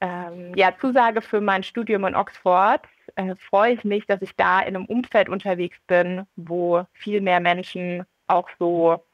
ähm, 0.00 0.52
ja, 0.54 0.72
Zusage 0.80 1.22
für 1.22 1.40
mein 1.40 1.64
Studium 1.64 2.04
in 2.04 2.14
Oxford 2.14 2.82
äh, 3.16 3.34
freue 3.34 3.72
ich 3.72 3.82
mich, 3.82 4.06
dass 4.06 4.22
ich 4.22 4.36
da 4.36 4.60
in 4.60 4.76
einem 4.76 4.84
Umfeld 4.84 5.28
unterwegs 5.28 5.76
bin, 5.88 6.24
wo 6.36 6.86
viel 6.92 7.20
mehr 7.20 7.40
Menschen 7.40 8.04
auch 8.28 8.48
so 8.60 9.04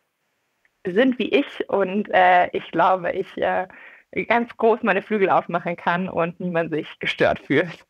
sind 0.86 1.18
wie 1.18 1.30
ich 1.30 1.70
und 1.70 2.10
äh, 2.12 2.48
ich 2.52 2.70
glaube, 2.70 3.12
ich 3.12 3.34
äh, 3.38 3.66
ganz 4.26 4.54
groß 4.58 4.82
meine 4.82 5.00
Flügel 5.00 5.30
aufmachen 5.30 5.74
kann 5.76 6.10
und 6.10 6.38
niemand 6.38 6.70
sich 6.70 6.86
gestört 6.98 7.38
fühlt. 7.38 7.86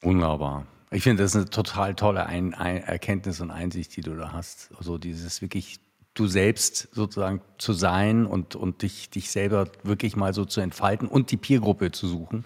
Wunderbar. 0.00 0.66
Ich 0.92 1.02
finde, 1.02 1.22
das 1.22 1.32
ist 1.32 1.36
eine 1.36 1.50
total 1.50 1.94
tolle 1.94 2.26
Ein 2.26 2.54
Ein 2.54 2.82
Erkenntnis 2.84 3.40
und 3.40 3.50
Einsicht, 3.50 3.96
die 3.96 4.02
du 4.02 4.14
da 4.14 4.32
hast. 4.32 4.70
Also 4.76 4.98
dieses 4.98 5.40
wirklich 5.40 5.80
du 6.14 6.26
selbst 6.26 6.88
sozusagen 6.92 7.40
zu 7.56 7.72
sein 7.72 8.26
und, 8.26 8.54
und 8.54 8.82
dich, 8.82 9.08
dich 9.08 9.30
selber 9.30 9.68
wirklich 9.82 10.16
mal 10.16 10.34
so 10.34 10.44
zu 10.44 10.60
entfalten 10.60 11.08
und 11.08 11.30
die 11.30 11.38
Peergruppe 11.38 11.90
zu 11.90 12.06
suchen. 12.06 12.44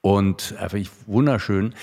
Und 0.00 0.56
einfach 0.58 0.78
äh, 0.78 0.86
wunderschön. 1.06 1.74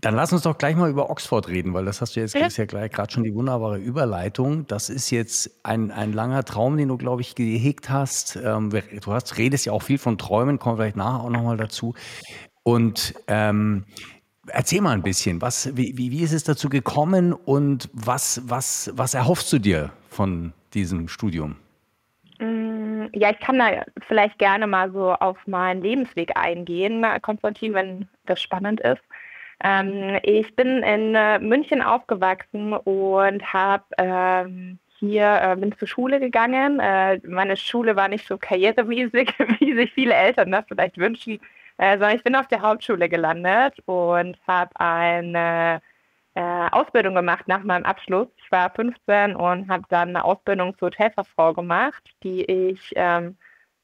Dann 0.00 0.16
lass 0.16 0.32
uns 0.32 0.42
doch 0.42 0.56
gleich 0.56 0.74
mal 0.74 0.90
über 0.90 1.10
Oxford 1.10 1.46
reden, 1.48 1.74
weil 1.74 1.84
das 1.84 2.00
hast 2.00 2.16
du 2.16 2.20
jetzt 2.20 2.34
ja. 2.34 2.46
ist 2.46 2.56
ja 2.56 2.64
gleich 2.64 2.90
gerade 2.90 3.12
schon 3.12 3.22
die 3.22 3.34
wunderbare 3.34 3.78
Überleitung. 3.78 4.66
Das 4.66 4.88
ist 4.88 5.10
jetzt 5.10 5.64
ein, 5.64 5.90
ein 5.90 6.12
langer 6.12 6.42
Traum, 6.44 6.78
den 6.78 6.88
du, 6.88 6.96
glaube 6.96 7.20
ich, 7.20 7.34
gehegt 7.34 7.90
hast. 7.90 8.36
Ähm, 8.36 8.70
du 8.70 9.12
hast, 9.12 9.36
redest 9.36 9.66
ja 9.66 9.72
auch 9.72 9.82
viel 9.82 9.98
von 9.98 10.16
Träumen, 10.16 10.58
kommen 10.58 10.78
wir 10.78 10.84
vielleicht 10.84 10.96
nachher 10.96 11.20
auch 11.20 11.30
nochmal 11.30 11.58
dazu. 11.58 11.94
Und 12.64 13.14
ähm, 13.28 13.84
Erzähl 14.48 14.80
mal 14.80 14.92
ein 14.92 15.02
bisschen, 15.02 15.40
was, 15.40 15.76
wie, 15.76 15.96
wie 15.96 16.22
ist 16.22 16.32
es 16.32 16.42
dazu 16.42 16.68
gekommen 16.68 17.32
und 17.32 17.88
was, 17.92 18.42
was, 18.44 18.90
was 18.94 19.14
erhoffst 19.14 19.52
du 19.52 19.58
dir 19.58 19.92
von 20.08 20.52
diesem 20.74 21.06
Studium? 21.06 21.56
Mm, 22.40 23.04
ja, 23.12 23.30
ich 23.30 23.38
kann 23.38 23.58
da 23.58 23.84
vielleicht 24.08 24.38
gerne 24.38 24.66
mal 24.66 24.90
so 24.90 25.12
auf 25.12 25.38
meinen 25.46 25.82
Lebensweg 25.82 26.36
eingehen, 26.36 27.04
Konstantin, 27.22 27.74
wenn 27.74 28.08
das 28.26 28.42
spannend 28.42 28.80
ist. 28.80 29.02
Ähm, 29.62 30.18
ich 30.22 30.54
bin 30.56 30.82
in 30.82 31.14
äh, 31.14 31.38
München 31.38 31.80
aufgewachsen 31.80 32.72
und 32.72 33.52
habe 33.52 33.84
ähm, 33.98 34.78
hier 34.98 35.40
äh, 35.40 35.56
bin 35.56 35.76
zur 35.78 35.86
Schule 35.86 36.18
gegangen. 36.18 36.80
Äh, 36.80 37.20
meine 37.26 37.56
Schule 37.56 37.94
war 37.94 38.08
nicht 38.08 38.26
so 38.26 38.38
karrieremäßig, 38.38 39.34
wie 39.60 39.74
sich 39.74 39.92
viele 39.92 40.14
Eltern 40.14 40.50
das 40.50 40.64
vielleicht 40.66 40.98
wünschen. 40.98 41.38
Also 41.82 42.06
ich 42.06 42.22
bin 42.22 42.36
auf 42.36 42.46
der 42.46 42.62
Hauptschule 42.62 43.08
gelandet 43.08 43.76
und 43.86 44.38
habe 44.46 44.70
eine 44.78 45.82
äh, 46.34 46.68
Ausbildung 46.70 47.16
gemacht 47.16 47.48
nach 47.48 47.64
meinem 47.64 47.84
Abschluss. 47.84 48.28
Ich 48.36 48.52
war 48.52 48.70
15 48.70 49.34
und 49.34 49.68
habe 49.68 49.82
dann 49.88 50.10
eine 50.10 50.24
Ausbildung 50.24 50.78
zur 50.78 50.90
Hotelfachfrau 50.90 51.54
gemacht, 51.54 52.04
die 52.22 52.44
ich 52.44 52.92
ähm, 52.94 53.36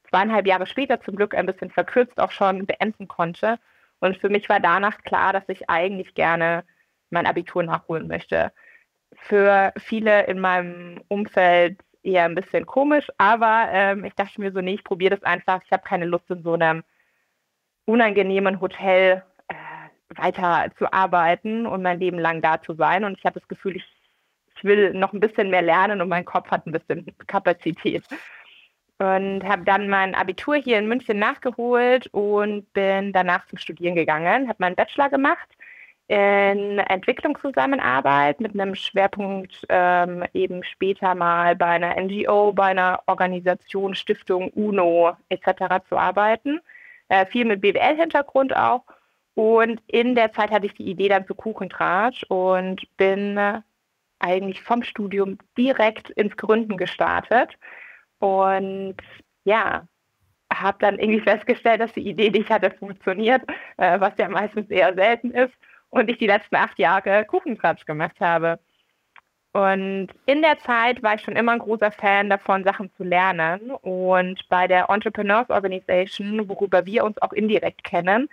zweieinhalb 0.09 0.47
Jahre 0.47 0.65
später 0.65 1.01
zum 1.01 1.17
Glück 1.17 1.35
ein 1.35 1.45
bisschen 1.45 1.71
verkürzt 1.71 2.21
auch 2.21 2.31
schon 2.31 2.65
beenden 2.65 3.09
konnte. 3.09 3.59
Und 3.99 4.15
für 4.17 4.29
mich 4.29 4.47
war 4.47 4.61
danach 4.61 4.99
klar, 4.99 5.33
dass 5.33 5.49
ich 5.49 5.69
eigentlich 5.69 6.13
gerne 6.13 6.63
mein 7.09 7.25
Abitur 7.25 7.63
nachholen 7.63 8.07
möchte. 8.07 8.53
Für 9.13 9.73
viele 9.77 10.25
in 10.27 10.39
meinem 10.39 11.03
Umfeld 11.09 11.81
eher 12.03 12.23
ein 12.23 12.35
bisschen 12.35 12.65
komisch, 12.65 13.09
aber 13.17 13.67
ähm, 13.73 14.05
ich 14.05 14.13
dachte 14.15 14.39
mir 14.39 14.53
so, 14.53 14.61
nee, 14.61 14.75
ich 14.75 14.85
probiere 14.85 15.17
das 15.17 15.23
einfach. 15.23 15.61
Ich 15.65 15.71
habe 15.73 15.83
keine 15.83 16.05
Lust 16.05 16.29
in 16.29 16.43
so 16.43 16.53
einem 16.53 16.83
unangenehmen 17.89 18.61
Hotel 18.61 19.23
äh, 19.47 19.55
weiter 20.15 20.69
zu 20.77 20.93
arbeiten 20.93 21.65
und 21.65 21.81
mein 21.81 21.99
Leben 21.99 22.19
lang 22.19 22.41
da 22.41 22.61
zu 22.61 22.75
sein. 22.75 23.03
Und 23.03 23.17
ich 23.17 23.25
habe 23.25 23.39
das 23.39 23.49
Gefühl, 23.49 23.77
ich, 23.77 23.85
ich 24.55 24.63
will 24.63 24.93
noch 24.93 25.11
ein 25.11 25.19
bisschen 25.19 25.49
mehr 25.49 25.63
lernen 25.63 25.99
und 25.99 26.07
mein 26.07 26.25
Kopf 26.25 26.51
hat 26.51 26.67
ein 26.67 26.71
bisschen 26.71 27.05
Kapazität. 27.25 28.03
Und 28.99 29.43
habe 29.43 29.63
dann 29.63 29.89
mein 29.89 30.13
Abitur 30.13 30.55
hier 30.55 30.77
in 30.77 30.87
München 30.87 31.19
nachgeholt 31.19 32.07
und 32.07 32.71
bin 32.73 33.13
danach 33.13 33.47
zum 33.47 33.57
Studieren 33.57 33.95
gegangen, 33.95 34.49
habe 34.49 34.57
meinen 34.59 34.75
Bachelor 34.75 35.09
gemacht 35.09 35.47
in 36.09 36.79
Entwicklungszusammenarbeit 36.79 38.41
mit 38.41 38.59
einem 38.59 38.75
Schwerpunkt 38.75 39.65
ähm, 39.69 40.25
eben 40.33 40.63
später 40.63 41.15
mal 41.15 41.55
bei 41.55 41.67
einer 41.67 41.95
NGO, 42.01 42.51
bei 42.51 42.65
einer 42.65 43.01
Organisation, 43.05 43.95
Stiftung, 43.95 44.49
UNO 44.49 45.15
etc. 45.29 45.87
zu 45.87 45.97
arbeiten 45.97 46.59
äh, 47.09 47.25
viel 47.25 47.45
mit 47.45 47.61
BWL-Hintergrund 47.61 48.55
auch. 48.55 48.83
Und 49.35 49.81
in 49.87 50.15
der 50.15 50.31
Zeit 50.33 50.51
hatte 50.51 50.65
ich 50.65 50.73
die 50.73 50.89
Idee 50.89 51.09
dann 51.09 51.25
zu 51.25 51.35
Kuchentratsch 51.35 52.23
und 52.29 52.81
bin 52.97 53.37
äh, 53.37 53.61
eigentlich 54.19 54.61
vom 54.61 54.83
Studium 54.83 55.37
direkt 55.57 56.09
ins 56.11 56.35
Gründen 56.37 56.77
gestartet. 56.77 57.57
Und 58.19 58.97
ja, 59.45 59.87
habe 60.53 60.77
dann 60.81 60.99
irgendwie 60.99 61.21
festgestellt, 61.21 61.81
dass 61.81 61.93
die 61.93 62.07
Idee, 62.07 62.31
die 62.31 62.41
ich 62.41 62.49
hatte, 62.49 62.71
funktioniert, 62.71 63.43
äh, 63.77 63.99
was 63.99 64.13
ja 64.17 64.27
meistens 64.29 64.69
eher 64.69 64.93
selten 64.93 65.31
ist. 65.31 65.53
Und 65.89 66.09
ich 66.09 66.17
die 66.17 66.27
letzten 66.27 66.55
acht 66.55 66.77
Jahre 66.77 67.25
Kuchentratsch 67.25 67.85
gemacht 67.85 68.19
habe. 68.19 68.59
Und 69.51 70.09
in 70.27 70.41
der 70.41 70.59
Zeit 70.59 71.01
war 71.01 71.15
ich 71.15 71.21
schon 71.21 71.35
immer 71.35 71.53
ein 71.53 71.59
großer 71.59 71.91
Fan 71.91 72.29
davon, 72.29 72.63
Sachen 72.63 72.91
zu 72.95 73.03
lernen. 73.03 73.71
Und 73.71 74.47
bei 74.49 74.67
der 74.67 74.89
Entrepreneurs 74.89 75.49
Organization, 75.49 76.47
worüber 76.47 76.85
wir 76.85 77.03
uns 77.03 77.19
auch 77.21 77.33
indirekt 77.33 77.83
kennen, 77.83 78.29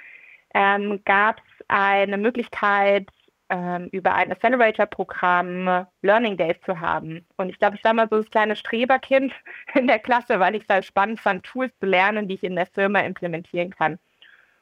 ähm, 0.54 1.00
gab 1.04 1.38
es 1.38 1.64
eine 1.68 2.18
Möglichkeit, 2.18 3.08
ähm, 3.48 3.88
über 3.92 4.14
ein 4.14 4.32
Accelerator-Programm 4.32 5.86
Learning 6.02 6.36
Days 6.36 6.56
zu 6.64 6.80
haben. 6.80 7.24
Und 7.36 7.48
ich 7.48 7.58
glaube, 7.58 7.76
ich 7.76 7.84
war 7.84 7.94
mal 7.94 8.08
so 8.10 8.16
das 8.18 8.30
kleine 8.30 8.56
Streberkind 8.56 9.32
in 9.74 9.86
der 9.86 9.98
Klasse, 9.98 10.40
weil 10.40 10.54
ich 10.54 10.64
es 10.64 10.68
halt 10.68 10.84
spannend 10.84 11.20
fand, 11.20 11.44
Tools 11.44 11.72
zu 11.78 11.86
lernen, 11.86 12.28
die 12.28 12.34
ich 12.34 12.44
in 12.44 12.56
der 12.56 12.66
Firma 12.66 13.00
implementieren 13.00 13.70
kann. 13.70 13.98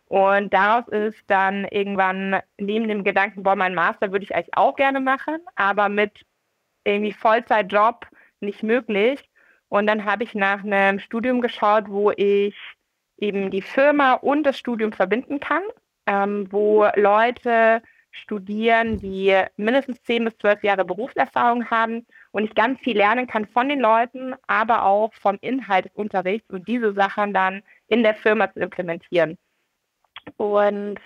Und 0.07 0.53
daraus 0.53 0.87
ist 0.89 1.25
dann 1.29 1.65
irgendwann 1.67 2.41
neben 2.59 2.89
dem 2.89 3.05
Gedanken, 3.05 3.43
boah, 3.43 3.57
mein 3.57 3.75
Master 3.75 4.13
würde 4.13 4.25
ich 4.25 4.35
eigentlich 4.35 4.57
auch 4.57 4.77
gerne 4.77 5.01
machen, 5.01 5.39
aber 5.57 5.89
mit 5.89 6.25
irgendwie 6.85 7.13
Vollzeitjob 7.13 8.07
nicht 8.41 8.63
möglich. 8.63 9.29
Und 9.69 9.87
dann 9.87 10.05
habe 10.05 10.25
ich 10.25 10.35
nach 10.35 10.63
einem 10.63 10.99
Studium 11.01 11.41
geschaut, 11.41 11.89
wo 11.89 12.11
ich 12.13 12.55
eben 13.19 13.51
die 13.51 13.63
Firma 13.63 14.15
und 14.15 14.45
das 14.45 14.59
Studium 14.59 14.93
verbinden 14.93 15.41
kann, 15.41 15.63
ähm, 16.07 16.47
wo 16.51 16.87
Leute 16.95 17.83
studieren, 18.11 18.99
die 18.99 19.43
mindestens 19.57 20.03
zehn 20.03 20.25
bis 20.25 20.37
zwölf 20.39 20.63
Jahre 20.63 20.85
Berufserfahrung 20.85 21.69
haben 21.71 22.07
und 22.31 22.45
ich 22.45 22.55
ganz 22.55 22.79
viel 22.81 22.97
lernen 22.97 23.27
kann 23.27 23.47
von 23.47 23.69
den 23.69 23.81
Leuten, 23.81 24.35
aber 24.47 24.85
auch 24.85 25.13
vom 25.15 25.37
Inhalt 25.41 25.87
des 25.87 25.95
Unterrichts 25.95 26.49
und 26.51 26.69
diese 26.69 26.93
Sachen 26.93 27.35
dann 27.35 27.63
in 27.89 28.03
der 28.03 28.15
Firma 28.15 28.53
zu 28.53 28.61
implementieren. 28.61 29.37
Und 30.37 31.01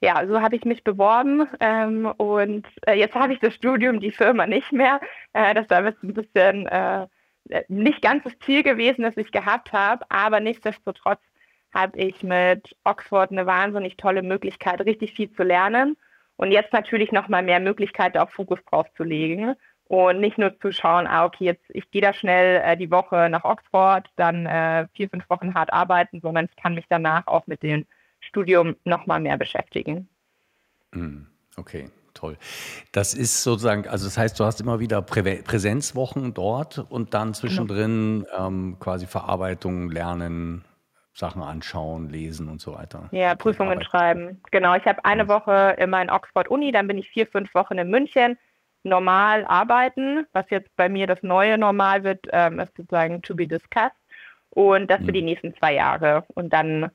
ja, 0.00 0.26
so 0.26 0.40
habe 0.40 0.56
ich 0.56 0.64
mich 0.64 0.84
beworben 0.84 1.48
ähm, 1.60 2.06
und 2.18 2.66
äh, 2.86 2.94
jetzt 2.94 3.14
habe 3.14 3.32
ich 3.32 3.40
das 3.40 3.54
Studium, 3.54 4.00
die 4.00 4.12
Firma 4.12 4.46
nicht 4.46 4.72
mehr. 4.72 5.00
Äh, 5.32 5.54
das 5.54 5.70
war 5.70 5.78
ein 5.78 6.14
bisschen 6.14 6.66
äh, 6.66 7.06
nicht 7.68 8.02
ganz 8.02 8.24
das 8.24 8.38
Ziel 8.40 8.62
gewesen, 8.62 9.02
das 9.02 9.16
ich 9.16 9.32
gehabt 9.32 9.72
habe, 9.72 10.04
aber 10.10 10.40
nichtsdestotrotz 10.40 11.20
habe 11.72 11.98
ich 11.98 12.22
mit 12.22 12.76
Oxford 12.84 13.30
eine 13.30 13.46
wahnsinnig 13.46 13.96
tolle 13.96 14.22
Möglichkeit, 14.22 14.80
richtig 14.82 15.14
viel 15.14 15.32
zu 15.32 15.42
lernen 15.42 15.96
und 16.36 16.52
jetzt 16.52 16.72
natürlich 16.72 17.12
noch 17.12 17.28
mal 17.28 17.42
mehr 17.42 17.60
Möglichkeiten 17.60 18.18
auch 18.18 18.30
Fokus 18.30 18.58
drauf 18.66 18.86
zu 18.96 19.04
legen 19.04 19.54
und 19.88 20.20
nicht 20.20 20.36
nur 20.36 20.58
zu 20.60 20.72
schauen, 20.72 21.06
ah, 21.06 21.24
okay, 21.24 21.44
jetzt 21.44 21.64
ich 21.68 21.90
gehe 21.90 22.02
da 22.02 22.12
schnell 22.12 22.62
äh, 22.64 22.76
die 22.76 22.90
Woche 22.90 23.28
nach 23.30 23.44
Oxford, 23.44 24.08
dann 24.16 24.46
äh, 24.46 24.88
vier, 24.94 25.08
fünf 25.08 25.28
Wochen 25.30 25.54
hart 25.54 25.72
arbeiten, 25.72 26.20
sondern 26.20 26.46
ich 26.46 26.56
kann 26.62 26.74
mich 26.74 26.86
danach 26.88 27.26
auch 27.26 27.46
mit 27.46 27.62
dem 27.62 27.86
Studium 28.26 28.76
noch 28.84 29.06
mal 29.06 29.20
mehr 29.20 29.36
beschäftigen. 29.36 30.08
Hm, 30.92 31.26
okay, 31.56 31.90
toll. 32.14 32.36
Das 32.92 33.14
ist 33.14 33.42
sozusagen, 33.42 33.88
also 33.88 34.06
das 34.06 34.18
heißt, 34.18 34.38
du 34.38 34.44
hast 34.44 34.60
immer 34.60 34.80
wieder 34.80 35.02
Prä 35.02 35.42
Präsenzwochen 35.42 36.34
dort 36.34 36.78
und 36.90 37.14
dann 37.14 37.28
genau. 37.28 37.38
zwischendrin 37.38 38.26
ähm, 38.36 38.76
quasi 38.78 39.06
Verarbeitung, 39.06 39.90
Lernen, 39.90 40.64
Sachen 41.12 41.42
anschauen, 41.42 42.10
lesen 42.10 42.48
und 42.48 42.60
so 42.60 42.74
weiter. 42.74 43.08
Ja, 43.10 43.34
Prüfungen 43.34 43.82
schreiben. 43.82 44.40
Genau, 44.50 44.74
ich 44.74 44.84
habe 44.84 45.04
eine 45.04 45.28
Woche 45.28 45.76
immer 45.78 46.02
in 46.02 46.10
Oxford 46.10 46.48
Uni, 46.48 46.72
dann 46.72 46.86
bin 46.86 46.98
ich 46.98 47.08
vier, 47.08 47.26
fünf 47.26 47.54
Wochen 47.54 47.78
in 47.78 47.88
München 47.88 48.36
normal 48.82 49.44
arbeiten. 49.46 50.26
Was 50.32 50.48
jetzt 50.50 50.74
bei 50.76 50.88
mir 50.88 51.06
das 51.06 51.22
neue 51.22 51.58
Normal 51.58 52.04
wird, 52.04 52.26
ähm, 52.32 52.60
ist 52.60 52.76
sozusagen 52.76 53.20
to 53.22 53.34
be 53.34 53.46
discussed. 53.46 53.96
Und 54.50 54.90
das 54.90 55.04
für 55.04 55.12
die 55.12 55.20
hm. 55.20 55.26
nächsten 55.26 55.54
zwei 55.56 55.74
Jahre. 55.74 56.24
Und 56.34 56.52
dann 56.52 56.90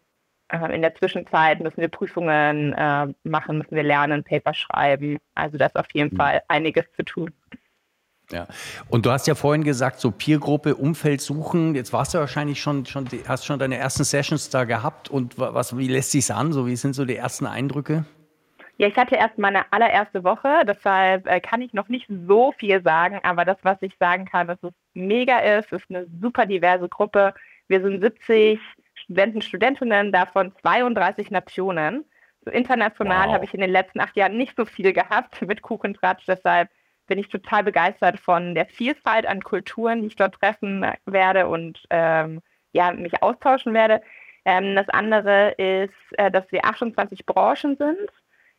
in 0.52 0.82
der 0.82 0.96
Zwischenzeit 0.96 1.60
müssen 1.60 1.78
wir 1.78 1.88
Prüfungen 1.88 2.74
äh, 2.74 3.08
machen, 3.24 3.58
müssen 3.60 3.76
wir 3.76 3.84
lernen, 3.84 4.24
Paper 4.24 4.54
schreiben. 4.54 5.18
Also 5.36 5.58
da 5.58 5.68
ist 5.68 5.78
auf 5.78 5.88
jeden 5.94 6.14
mhm. 6.14 6.18
Fall 6.18 6.42
einiges 6.48 6.86
zu 6.96 7.04
tun. 7.04 7.32
Ja, 8.32 8.48
und 8.90 9.06
du 9.06 9.12
hast 9.12 9.28
ja 9.28 9.36
vorhin 9.36 9.64
gesagt, 9.64 10.00
so 10.00 10.12
Peergruppe, 10.12 10.76
Umfeld 10.76 11.20
suchen. 11.22 11.76
Jetzt 11.76 11.92
warst 11.92 12.14
du 12.14 12.20
wahrscheinlich 12.20 12.62
schon, 12.62 12.86
schon 12.86 13.08
hast 13.28 13.46
schon 13.46 13.60
deine 13.60 13.78
ersten 13.78 14.06
Sessions 14.06 14.50
da 14.50 14.64
gehabt. 14.64 15.10
Und 15.10 15.38
was, 15.38 15.78
wie 15.78 15.88
lässt 15.88 16.12
sich 16.12 16.34
an? 16.34 16.54
So, 16.54 16.66
wie 16.66 16.76
sind 16.76 16.94
so 16.94 17.04
die 17.04 17.18
ersten 17.18 17.46
Eindrücke? 17.46 18.06
Ja, 18.78 18.88
ich 18.88 18.96
hatte 18.96 19.16
erst 19.16 19.38
meine 19.38 19.72
allererste 19.72 20.24
Woche, 20.24 20.64
deshalb 20.68 21.28
äh, 21.28 21.40
kann 21.40 21.62
ich 21.62 21.72
noch 21.72 21.88
nicht 21.88 22.08
so 22.28 22.52
viel 22.54 22.82
sagen, 22.82 23.20
aber 23.22 23.46
das, 23.46 23.58
was 23.62 23.78
ich 23.82 23.96
sagen 24.00 24.26
kann, 24.26 24.48
dass 24.48 24.58
es 24.64 24.72
mega 24.96 25.38
ist, 25.38 25.72
ist 25.72 25.86
eine 25.90 26.08
super 26.20 26.48
diverse 26.48 26.90
Gruppe. 26.90 27.36
Wir 27.68 27.82
sind 27.82 28.02
70 28.02 28.60
Studenten, 29.12 29.42
Studentinnen, 29.42 30.12
davon 30.14 30.54
32 30.62 31.32
Nationen. 31.32 32.06
So 32.46 32.52
international 32.52 33.28
wow. 33.28 33.34
habe 33.34 33.46
ich 33.46 33.54
in 33.54 33.60
den 33.60 33.70
letzten 33.70 34.00
acht 34.00 34.16
Jahren 34.16 34.38
nicht 34.38 34.56
so 34.56 34.66
viel 34.66 34.94
gehabt 34.94 35.42
mit 35.48 35.62
Kuchentratsch. 35.62 36.24
Deshalb 36.28 36.70
bin 37.08 37.20
ich 37.20 37.28
total 37.28 37.64
begeistert 37.64 38.20
von 38.20 38.56
der 38.56 38.68
Vielfalt 38.68 39.26
an 39.26 39.44
Kulturen, 39.44 40.02
die 40.02 40.08
ich 40.08 40.16
dort 40.16 40.36
treffen 40.36 40.86
werde 41.06 41.48
und 41.48 41.84
ähm, 41.90 42.42
ja, 42.72 42.94
mich 42.94 43.22
austauschen 43.22 43.74
werde. 43.74 44.02
Ähm, 44.46 44.76
das 44.76 44.88
andere 44.88 45.52
ist, 45.58 46.18
äh, 46.18 46.32
dass 46.32 46.50
wir 46.52 46.64
28 46.64 47.26
Branchen 47.26 47.76
sind 47.76 48.10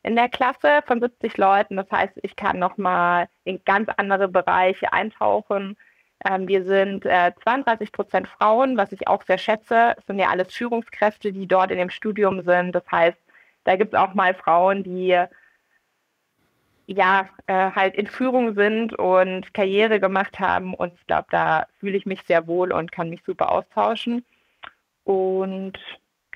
in 0.02 0.16
der 0.16 0.28
Klasse 0.28 0.82
von 0.86 1.00
70 1.00 1.38
Leuten. 1.38 1.76
Das 1.76 1.90
heißt, 1.90 2.12
ich 2.22 2.36
kann 2.36 2.58
nochmal 2.58 3.28
in 3.44 3.64
ganz 3.64 3.88
andere 3.96 4.28
Bereiche 4.28 4.92
eintauchen 4.92 5.78
ähm, 6.24 6.48
wir 6.48 6.64
sind 6.64 7.04
äh, 7.06 7.32
32 7.42 7.92
Prozent 7.92 8.28
Frauen, 8.28 8.76
was 8.76 8.92
ich 8.92 9.08
auch 9.08 9.22
sehr 9.24 9.38
schätze. 9.38 9.94
Es 9.98 10.06
sind 10.06 10.18
ja 10.18 10.28
alles 10.28 10.52
Führungskräfte, 10.52 11.32
die 11.32 11.46
dort 11.46 11.70
in 11.70 11.78
dem 11.78 11.90
Studium 11.90 12.42
sind. 12.42 12.72
Das 12.72 12.84
heißt, 12.90 13.18
da 13.64 13.76
gibt 13.76 13.94
es 13.94 14.00
auch 14.00 14.14
mal 14.14 14.34
Frauen, 14.34 14.82
die 14.82 15.18
ja 16.86 17.28
äh, 17.46 17.70
halt 17.72 17.94
in 17.94 18.06
Führung 18.06 18.54
sind 18.54 18.98
und 18.98 19.54
Karriere 19.54 20.00
gemacht 20.00 20.40
haben. 20.40 20.74
Und 20.74 20.94
ich 20.94 21.06
glaube, 21.06 21.26
da 21.30 21.66
fühle 21.80 21.96
ich 21.96 22.06
mich 22.06 22.22
sehr 22.22 22.46
wohl 22.46 22.72
und 22.72 22.92
kann 22.92 23.10
mich 23.10 23.22
super 23.24 23.50
austauschen. 23.50 24.24
Und 25.04 25.78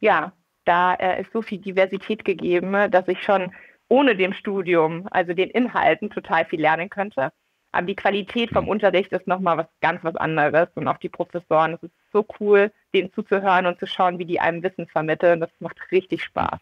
ja, 0.00 0.32
da 0.64 0.94
äh, 0.94 1.20
ist 1.22 1.32
so 1.32 1.42
viel 1.42 1.58
Diversität 1.58 2.24
gegeben, 2.24 2.90
dass 2.90 3.08
ich 3.08 3.22
schon 3.22 3.54
ohne 3.88 4.16
dem 4.16 4.32
Studium, 4.32 5.06
also 5.10 5.32
den 5.32 5.50
Inhalten, 5.50 6.10
total 6.10 6.44
viel 6.44 6.60
lernen 6.60 6.90
könnte. 6.90 7.32
Aber 7.72 7.86
die 7.86 7.96
Qualität 7.96 8.50
vom 8.50 8.68
Unterricht 8.68 9.12
ist 9.12 9.26
nochmal 9.26 9.58
was 9.58 9.66
ganz 9.80 10.02
was 10.02 10.16
anderes. 10.16 10.68
Und 10.74 10.88
auch 10.88 10.98
die 10.98 11.08
Professoren, 11.08 11.74
es 11.74 11.82
ist 11.82 11.94
so 12.12 12.26
cool, 12.40 12.72
denen 12.94 13.12
zuzuhören 13.12 13.66
und 13.66 13.78
zu 13.78 13.86
schauen, 13.86 14.18
wie 14.18 14.24
die 14.24 14.40
einem 14.40 14.62
Wissen 14.62 14.86
vermitteln. 14.86 15.40
Das 15.40 15.50
macht 15.58 15.76
richtig 15.90 16.24
Spaß. 16.24 16.58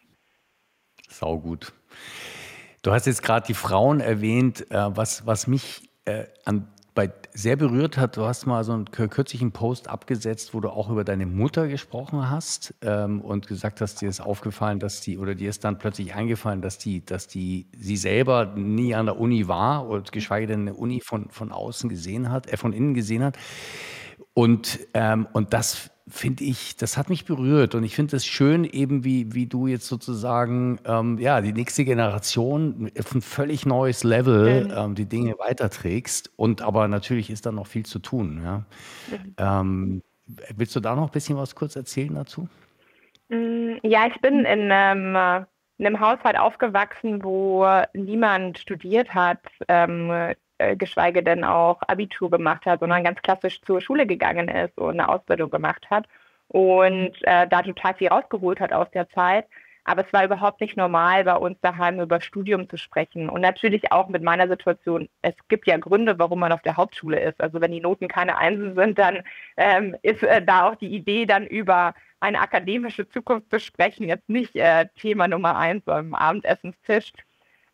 Sau 1.07 1.37
gut. 1.37 1.73
Du 2.81 2.91
hast 2.91 3.05
jetzt 3.05 3.23
gerade 3.23 3.47
die 3.47 3.53
Frauen 3.53 3.99
erwähnt. 3.99 4.69
Äh, 4.71 4.95
was, 4.95 5.25
was 5.25 5.47
mich 5.47 5.89
äh, 6.05 6.25
an 6.45 6.67
bei, 6.95 7.11
sehr 7.33 7.57
berührt 7.57 7.97
hat, 7.97 8.15
du 8.15 8.23
hast 8.23 8.45
mal 8.45 8.63
so 8.63 8.71
einen 8.71 8.89
kürzlichen 8.89 9.51
Post 9.51 9.89
abgesetzt, 9.89 10.53
wo 10.53 10.61
du 10.61 10.69
auch 10.69 10.89
über 10.89 11.03
deine 11.03 11.25
Mutter 11.25 11.67
gesprochen 11.67 12.29
hast 12.29 12.73
ähm, 12.81 13.19
und 13.19 13.47
gesagt 13.47 13.81
hast, 13.81 14.01
dir 14.01 14.07
ist 14.07 14.21
aufgefallen, 14.21 14.79
dass 14.79 15.01
die, 15.01 15.17
oder 15.17 15.35
dir 15.35 15.49
ist 15.49 15.65
dann 15.65 15.77
plötzlich 15.77 16.15
eingefallen, 16.15 16.61
dass 16.61 16.77
die, 16.77 17.05
dass 17.05 17.27
die, 17.27 17.67
sie 17.77 17.97
selber 17.97 18.53
nie 18.55 18.95
an 18.95 19.07
der 19.07 19.19
Uni 19.19 19.49
war 19.49 19.89
oder 19.89 20.03
geschweige 20.09 20.47
denn 20.47 20.61
eine 20.61 20.73
Uni 20.73 21.01
von, 21.01 21.29
von 21.29 21.51
außen 21.51 21.89
gesehen 21.89 22.31
hat, 22.31 22.47
äh, 22.51 22.55
von 22.55 22.71
innen 22.71 22.93
gesehen 22.93 23.23
hat. 23.23 23.37
Und, 24.35 24.79
ähm, 24.93 25.27
und 25.31 25.53
das 25.53 25.89
finde 26.07 26.43
ich, 26.43 26.75
das 26.75 26.97
hat 26.97 27.09
mich 27.09 27.23
berührt 27.25 27.73
und 27.73 27.83
ich 27.83 27.95
finde 27.95 28.17
es 28.17 28.25
schön, 28.25 28.65
eben 28.65 29.05
wie, 29.05 29.33
wie 29.33 29.47
du 29.47 29.65
jetzt 29.65 29.87
sozusagen, 29.87 30.77
ähm, 30.85 31.17
ja, 31.17 31.39
die 31.39 31.53
nächste 31.53 31.85
Generation 31.85 32.91
auf 32.99 33.15
ein 33.15 33.21
völlig 33.21 33.65
neues 33.65 34.03
Level 34.03 34.65
mhm. 34.65 34.73
ähm, 34.75 34.95
die 34.95 35.07
Dinge 35.07 35.39
weiterträgst 35.39 36.31
und 36.35 36.61
aber 36.61 36.89
natürlich 36.89 37.29
ist 37.29 37.45
da 37.45 37.53
noch 37.53 37.65
viel 37.65 37.85
zu 37.85 37.99
tun. 37.99 38.41
Ja. 38.43 38.57
Mhm. 39.09 39.35
Ähm, 39.37 40.01
willst 40.55 40.75
du 40.75 40.81
da 40.81 40.95
noch 40.95 41.05
ein 41.05 41.11
bisschen 41.11 41.37
was 41.37 41.55
kurz 41.55 41.77
erzählen 41.77 42.13
dazu? 42.13 42.49
Mm, 43.29 43.77
ja, 43.81 44.05
ich 44.07 44.19
bin 44.19 44.39
in 44.45 44.69
einem, 44.71 45.45
in 45.77 45.87
einem 45.87 45.99
Haushalt 45.99 46.37
aufgewachsen, 46.37 47.23
wo 47.23 47.65
niemand 47.93 48.59
studiert 48.59 49.13
hat. 49.15 49.39
Äh, 50.57 50.77
geschweige 50.77 51.21
denn 51.21 51.43
auch 51.43 51.81
Abitur 51.81 52.29
gemacht 52.29 52.65
hat, 52.65 52.79
sondern 52.79 53.03
ganz 53.03 53.21
klassisch 53.21 53.61
zur 53.63 53.81
Schule 53.81 54.07
gegangen 54.07 54.47
ist 54.47 54.77
und 54.77 54.91
eine 54.91 55.09
Ausbildung 55.09 55.49
gemacht 55.49 55.89
hat 55.89 56.07
und 56.47 57.11
äh, 57.23 57.45
da 57.47 57.61
total 57.61 57.95
viel 57.95 58.07
rausgeholt 58.07 58.61
hat 58.61 58.71
aus 58.71 58.89
der 58.91 59.09
Zeit. 59.09 59.47
Aber 59.83 60.05
es 60.05 60.13
war 60.13 60.23
überhaupt 60.25 60.61
nicht 60.61 60.77
normal, 60.77 61.25
bei 61.25 61.35
uns 61.35 61.59
daheim 61.61 61.99
über 61.99 62.21
Studium 62.21 62.69
zu 62.69 62.77
sprechen. 62.77 63.29
Und 63.29 63.41
natürlich 63.41 63.91
auch 63.91 64.07
mit 64.07 64.23
meiner 64.23 64.47
Situation. 64.47 65.09
Es 65.21 65.35
gibt 65.49 65.67
ja 65.67 65.77
Gründe, 65.77 66.17
warum 66.17 66.39
man 66.39 66.53
auf 66.53 66.61
der 66.61 66.77
Hauptschule 66.77 67.19
ist. 67.19 67.39
Also 67.41 67.61
wenn 67.61 67.71
die 67.71 67.81
Noten 67.81 68.07
keine 68.07 68.37
Einsen 68.37 68.75
sind, 68.75 68.97
dann 68.97 69.23
ähm, 69.57 69.95
ist 70.01 70.23
äh, 70.23 70.41
da 70.43 70.69
auch 70.69 70.75
die 70.75 70.87
Idee, 70.95 71.25
dann 71.25 71.45
über 71.45 71.93
eine 72.21 72.39
akademische 72.39 73.07
Zukunft 73.09 73.49
zu 73.51 73.59
sprechen, 73.59 74.07
jetzt 74.07 74.29
nicht 74.29 74.55
äh, 74.55 74.87
Thema 74.95 75.27
Nummer 75.27 75.57
eins 75.57 75.83
beim 75.85 76.15
Abendessenstisch. 76.15 77.11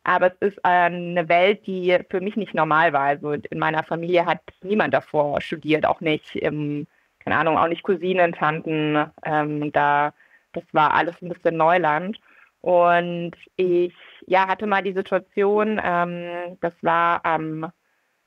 Aber 0.03 0.27
es 0.27 0.53
ist 0.53 0.65
eine 0.65 1.29
Welt, 1.29 1.65
die 1.67 1.97
für 2.09 2.21
mich 2.21 2.35
nicht 2.35 2.53
normal 2.53 2.93
war. 2.93 3.03
Also 3.03 3.33
in 3.33 3.59
meiner 3.59 3.83
Familie 3.83 4.25
hat 4.25 4.41
niemand 4.63 4.93
davor 4.93 5.41
studiert, 5.41 5.85
auch 5.85 6.01
nicht, 6.01 6.35
im, 6.35 6.87
keine 7.19 7.37
Ahnung, 7.37 7.57
auch 7.57 7.67
nicht 7.67 7.83
Cousinen, 7.83 8.33
Tanten. 8.33 9.11
Ähm, 9.23 9.71
da, 9.71 10.13
das 10.53 10.63
war 10.71 10.93
alles 10.93 11.21
ein 11.21 11.29
bisschen 11.29 11.57
Neuland. 11.57 12.19
Und 12.61 13.33
ich 13.55 13.93
ja, 14.27 14.47
hatte 14.47 14.67
mal 14.67 14.83
die 14.83 14.93
Situation, 14.93 15.79
ähm, 15.83 16.57
das 16.61 16.73
war 16.81 17.25
am, 17.25 17.71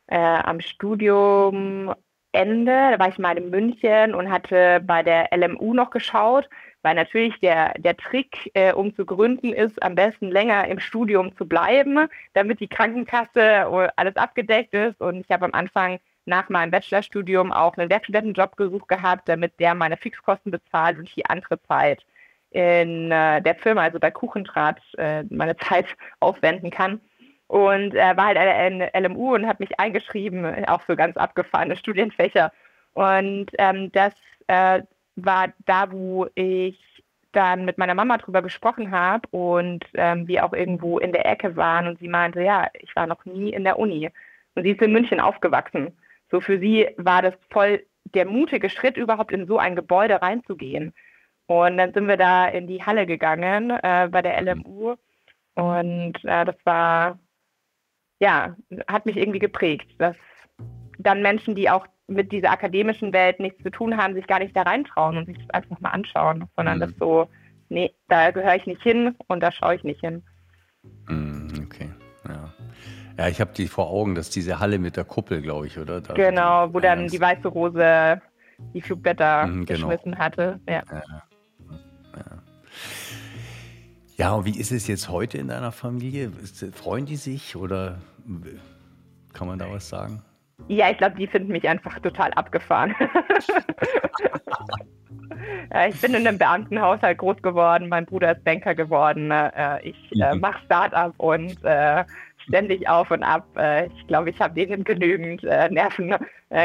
äh, 0.08 0.16
am 0.16 0.60
Studiumende, 2.34 2.90
da 2.90 2.98
war 2.98 3.08
ich 3.08 3.18
mal 3.18 3.38
in 3.38 3.50
München 3.50 4.14
und 4.14 4.30
hatte 4.30 4.80
bei 4.84 5.02
der 5.02 5.28
LMU 5.32 5.72
noch 5.72 5.90
geschaut 5.90 6.48
weil 6.84 6.96
natürlich 6.96 7.40
der, 7.40 7.72
der 7.78 7.96
Trick, 7.96 8.50
äh, 8.52 8.74
um 8.74 8.94
zu 8.94 9.06
gründen, 9.06 9.54
ist, 9.54 9.82
am 9.82 9.94
besten 9.94 10.30
länger 10.30 10.68
im 10.68 10.78
Studium 10.78 11.34
zu 11.34 11.48
bleiben, 11.48 12.08
damit 12.34 12.60
die 12.60 12.68
Krankenkasse 12.68 13.40
äh, 13.40 13.88
alles 13.96 14.16
abgedeckt 14.16 14.74
ist. 14.74 15.00
Und 15.00 15.20
ich 15.20 15.30
habe 15.30 15.46
am 15.46 15.54
Anfang 15.54 15.98
nach 16.26 16.50
meinem 16.50 16.70
Bachelorstudium 16.70 17.52
auch 17.52 17.78
einen 17.78 17.88
Werkstudentenjob 17.88 18.58
gesucht 18.58 18.88
gehabt, 18.88 19.30
damit 19.30 19.58
der 19.60 19.74
meine 19.74 19.96
Fixkosten 19.96 20.52
bezahlt 20.52 20.98
und 20.98 21.16
die 21.16 21.24
andere 21.24 21.58
Zeit 21.62 22.04
in 22.50 23.10
äh, 23.10 23.40
der 23.40 23.54
Firma, 23.54 23.84
also 23.84 23.98
bei 23.98 24.10
Kuchendraht, 24.10 24.78
äh, 24.98 25.24
meine 25.30 25.56
Zeit 25.56 25.86
aufwenden 26.20 26.70
kann. 26.70 27.00
Und 27.46 27.94
äh, 27.94 28.16
war 28.16 28.26
halt 28.26 28.38
eine 28.38 28.90
LMU 28.94 29.34
und 29.34 29.46
habe 29.46 29.62
mich 29.62 29.78
eingeschrieben, 29.78 30.64
auch 30.66 30.80
für 30.82 30.96
ganz 30.96 31.16
abgefahrene 31.16 31.76
Studienfächer. 31.76 32.52
Und 32.94 33.46
ähm, 33.58 33.92
das 33.92 34.14
äh, 34.46 34.82
war 35.16 35.52
da, 35.66 35.92
wo 35.92 36.26
ich 36.34 36.78
dann 37.32 37.64
mit 37.64 37.78
meiner 37.78 37.94
Mama 37.94 38.16
drüber 38.18 38.42
gesprochen 38.42 38.90
habe 38.90 39.28
und 39.30 39.84
ähm, 39.94 40.26
wir 40.28 40.44
auch 40.44 40.52
irgendwo 40.52 40.98
in 40.98 41.12
der 41.12 41.26
Ecke 41.26 41.56
waren 41.56 41.88
und 41.88 41.98
sie 41.98 42.08
meinte, 42.08 42.42
ja, 42.42 42.68
ich 42.74 42.94
war 42.96 43.06
noch 43.06 43.24
nie 43.24 43.50
in 43.50 43.64
der 43.64 43.78
Uni. 43.78 44.10
Und 44.54 44.62
sie 44.62 44.70
ist 44.70 44.82
in 44.82 44.92
München 44.92 45.20
aufgewachsen. 45.20 45.96
So 46.30 46.40
für 46.40 46.58
sie 46.58 46.88
war 46.96 47.22
das 47.22 47.34
voll 47.50 47.84
der 48.14 48.26
mutige 48.26 48.70
Schritt, 48.70 48.96
überhaupt 48.96 49.32
in 49.32 49.46
so 49.46 49.58
ein 49.58 49.76
Gebäude 49.76 50.22
reinzugehen. 50.22 50.92
Und 51.46 51.76
dann 51.76 51.92
sind 51.92 52.08
wir 52.08 52.16
da 52.16 52.46
in 52.46 52.66
die 52.66 52.82
Halle 52.82 53.06
gegangen 53.06 53.70
äh, 53.70 54.08
bei 54.10 54.22
der 54.22 54.40
LMU. 54.40 54.96
Und 55.54 56.24
äh, 56.24 56.44
das 56.44 56.56
war, 56.64 57.18
ja, 58.24 58.56
hat 58.88 59.04
mich 59.04 59.18
irgendwie 59.18 59.38
geprägt, 59.38 59.90
dass 59.98 60.16
dann 60.98 61.20
Menschen, 61.20 61.54
die 61.54 61.68
auch 61.68 61.86
mit 62.06 62.32
dieser 62.32 62.50
akademischen 62.50 63.12
Welt 63.12 63.38
nichts 63.38 63.62
zu 63.62 63.70
tun 63.70 63.98
haben, 63.98 64.14
sich 64.14 64.26
gar 64.26 64.38
nicht 64.38 64.56
da 64.56 64.62
reintrauen 64.62 65.18
und 65.18 65.26
sich 65.26 65.36
das 65.36 65.50
einfach 65.50 65.78
mal 65.80 65.90
anschauen, 65.90 66.46
sondern 66.56 66.76
mhm. 66.76 66.80
das 66.80 66.92
so, 66.98 67.28
nee, 67.68 67.94
da 68.08 68.30
gehöre 68.30 68.56
ich 68.56 68.66
nicht 68.66 68.82
hin 68.82 69.14
und 69.26 69.40
da 69.40 69.52
schaue 69.52 69.74
ich 69.74 69.84
nicht 69.84 70.00
hin. 70.00 70.22
Mhm, 71.06 71.66
okay, 71.66 71.90
ja. 72.26 72.52
Ja, 73.18 73.28
ich 73.28 73.40
habe 73.40 73.52
die 73.52 73.68
vor 73.68 73.90
Augen, 73.90 74.14
dass 74.14 74.30
diese 74.30 74.58
Halle 74.58 74.78
mit 74.78 74.96
der 74.96 75.04
Kuppel, 75.04 75.42
glaube 75.42 75.66
ich, 75.66 75.78
oder? 75.78 76.00
Da 76.00 76.14
genau, 76.14 76.72
wo 76.72 76.80
dann 76.80 77.06
die 77.06 77.20
weiße 77.20 77.46
Rose 77.46 78.20
die 78.72 78.80
Flugblätter 78.80 79.46
mhm, 79.46 79.66
genau. 79.66 79.88
geschmissen 79.88 80.18
hatte. 80.18 80.60
Ja. 80.66 80.82
Ja, 80.90 81.02
ja. 82.16 82.42
ja, 84.16 84.32
und 84.32 84.46
wie 84.46 84.58
ist 84.58 84.72
es 84.72 84.88
jetzt 84.88 85.10
heute 85.10 85.38
in 85.38 85.48
deiner 85.48 85.72
Familie? 85.72 86.32
Freuen 86.72 87.06
die 87.06 87.16
sich 87.16 87.54
oder 87.54 87.98
kann 89.32 89.48
man 89.48 89.58
da 89.58 89.70
was 89.70 89.88
sagen? 89.88 90.22
Ja, 90.68 90.90
ich 90.90 90.98
glaube, 90.98 91.16
die 91.16 91.26
finden 91.26 91.52
mich 91.52 91.68
einfach 91.68 91.98
total 91.98 92.32
abgefahren. 92.34 92.94
ich 95.88 96.00
bin 96.00 96.14
in 96.14 96.26
einem 96.26 96.38
Beamtenhaushalt 96.38 97.18
groß 97.18 97.42
geworden, 97.42 97.88
mein 97.88 98.06
Bruder 98.06 98.32
ist 98.32 98.44
Banker 98.44 98.74
geworden, 98.74 99.30
äh, 99.30 99.82
ich 99.82 100.12
äh, 100.20 100.34
mhm. 100.34 100.40
mache 100.40 100.64
Start-up 100.64 101.14
und 101.18 101.62
äh, 101.64 102.04
ständig 102.46 102.88
auf 102.88 103.10
und 103.10 103.22
ab. 103.22 103.46
Ich 103.96 104.06
glaube, 104.06 104.30
ich 104.30 104.38
habe 104.38 104.54
denen 104.54 104.84
genügend 104.84 105.42
Nerven 105.42 106.14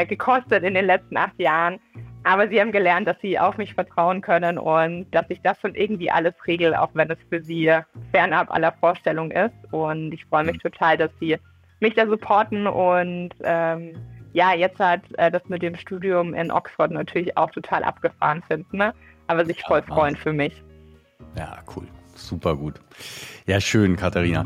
gekostet 0.08 0.62
in 0.62 0.74
den 0.74 0.84
letzten 0.84 1.16
acht 1.16 1.40
Jahren. 1.40 1.80
Aber 2.22 2.48
sie 2.48 2.60
haben 2.60 2.70
gelernt, 2.70 3.08
dass 3.08 3.18
sie 3.22 3.38
auf 3.38 3.56
mich 3.56 3.72
vertrauen 3.72 4.20
können 4.20 4.58
und 4.58 5.06
dass 5.10 5.24
ich 5.30 5.40
das 5.40 5.58
schon 5.58 5.74
irgendwie 5.74 6.10
alles 6.10 6.34
regel, 6.46 6.74
auch 6.74 6.90
wenn 6.92 7.10
es 7.10 7.18
für 7.30 7.40
sie 7.40 7.74
fernab 8.12 8.50
aller 8.50 8.72
Vorstellung 8.72 9.30
ist. 9.30 9.54
Und 9.70 10.12
ich 10.12 10.26
freue 10.26 10.44
mich 10.44 10.56
mhm. 10.56 10.70
total, 10.70 10.98
dass 10.98 11.10
sie 11.18 11.38
mich 11.80 11.94
da 11.94 12.06
supporten 12.06 12.66
und 12.66 13.30
ähm, 13.42 13.94
ja, 14.32 14.54
jetzt 14.54 14.78
hat 14.78 15.02
äh, 15.18 15.30
das 15.30 15.42
mit 15.48 15.62
dem 15.62 15.74
Studium 15.76 16.34
in 16.34 16.50
Oxford 16.50 16.90
natürlich 16.90 17.36
auch 17.36 17.50
total 17.50 17.82
abgefahren 17.82 18.42
finden, 18.46 18.78
ne? 18.78 18.94
aber 19.26 19.44
sich 19.44 19.62
voll 19.62 19.82
freuen 19.82 20.16
für 20.16 20.32
mich. 20.32 20.62
Ja, 21.36 21.58
cool. 21.74 21.86
Super 22.14 22.54
gut. 22.54 22.74
Ja, 23.46 23.60
schön, 23.60 23.96
Katharina. 23.96 24.44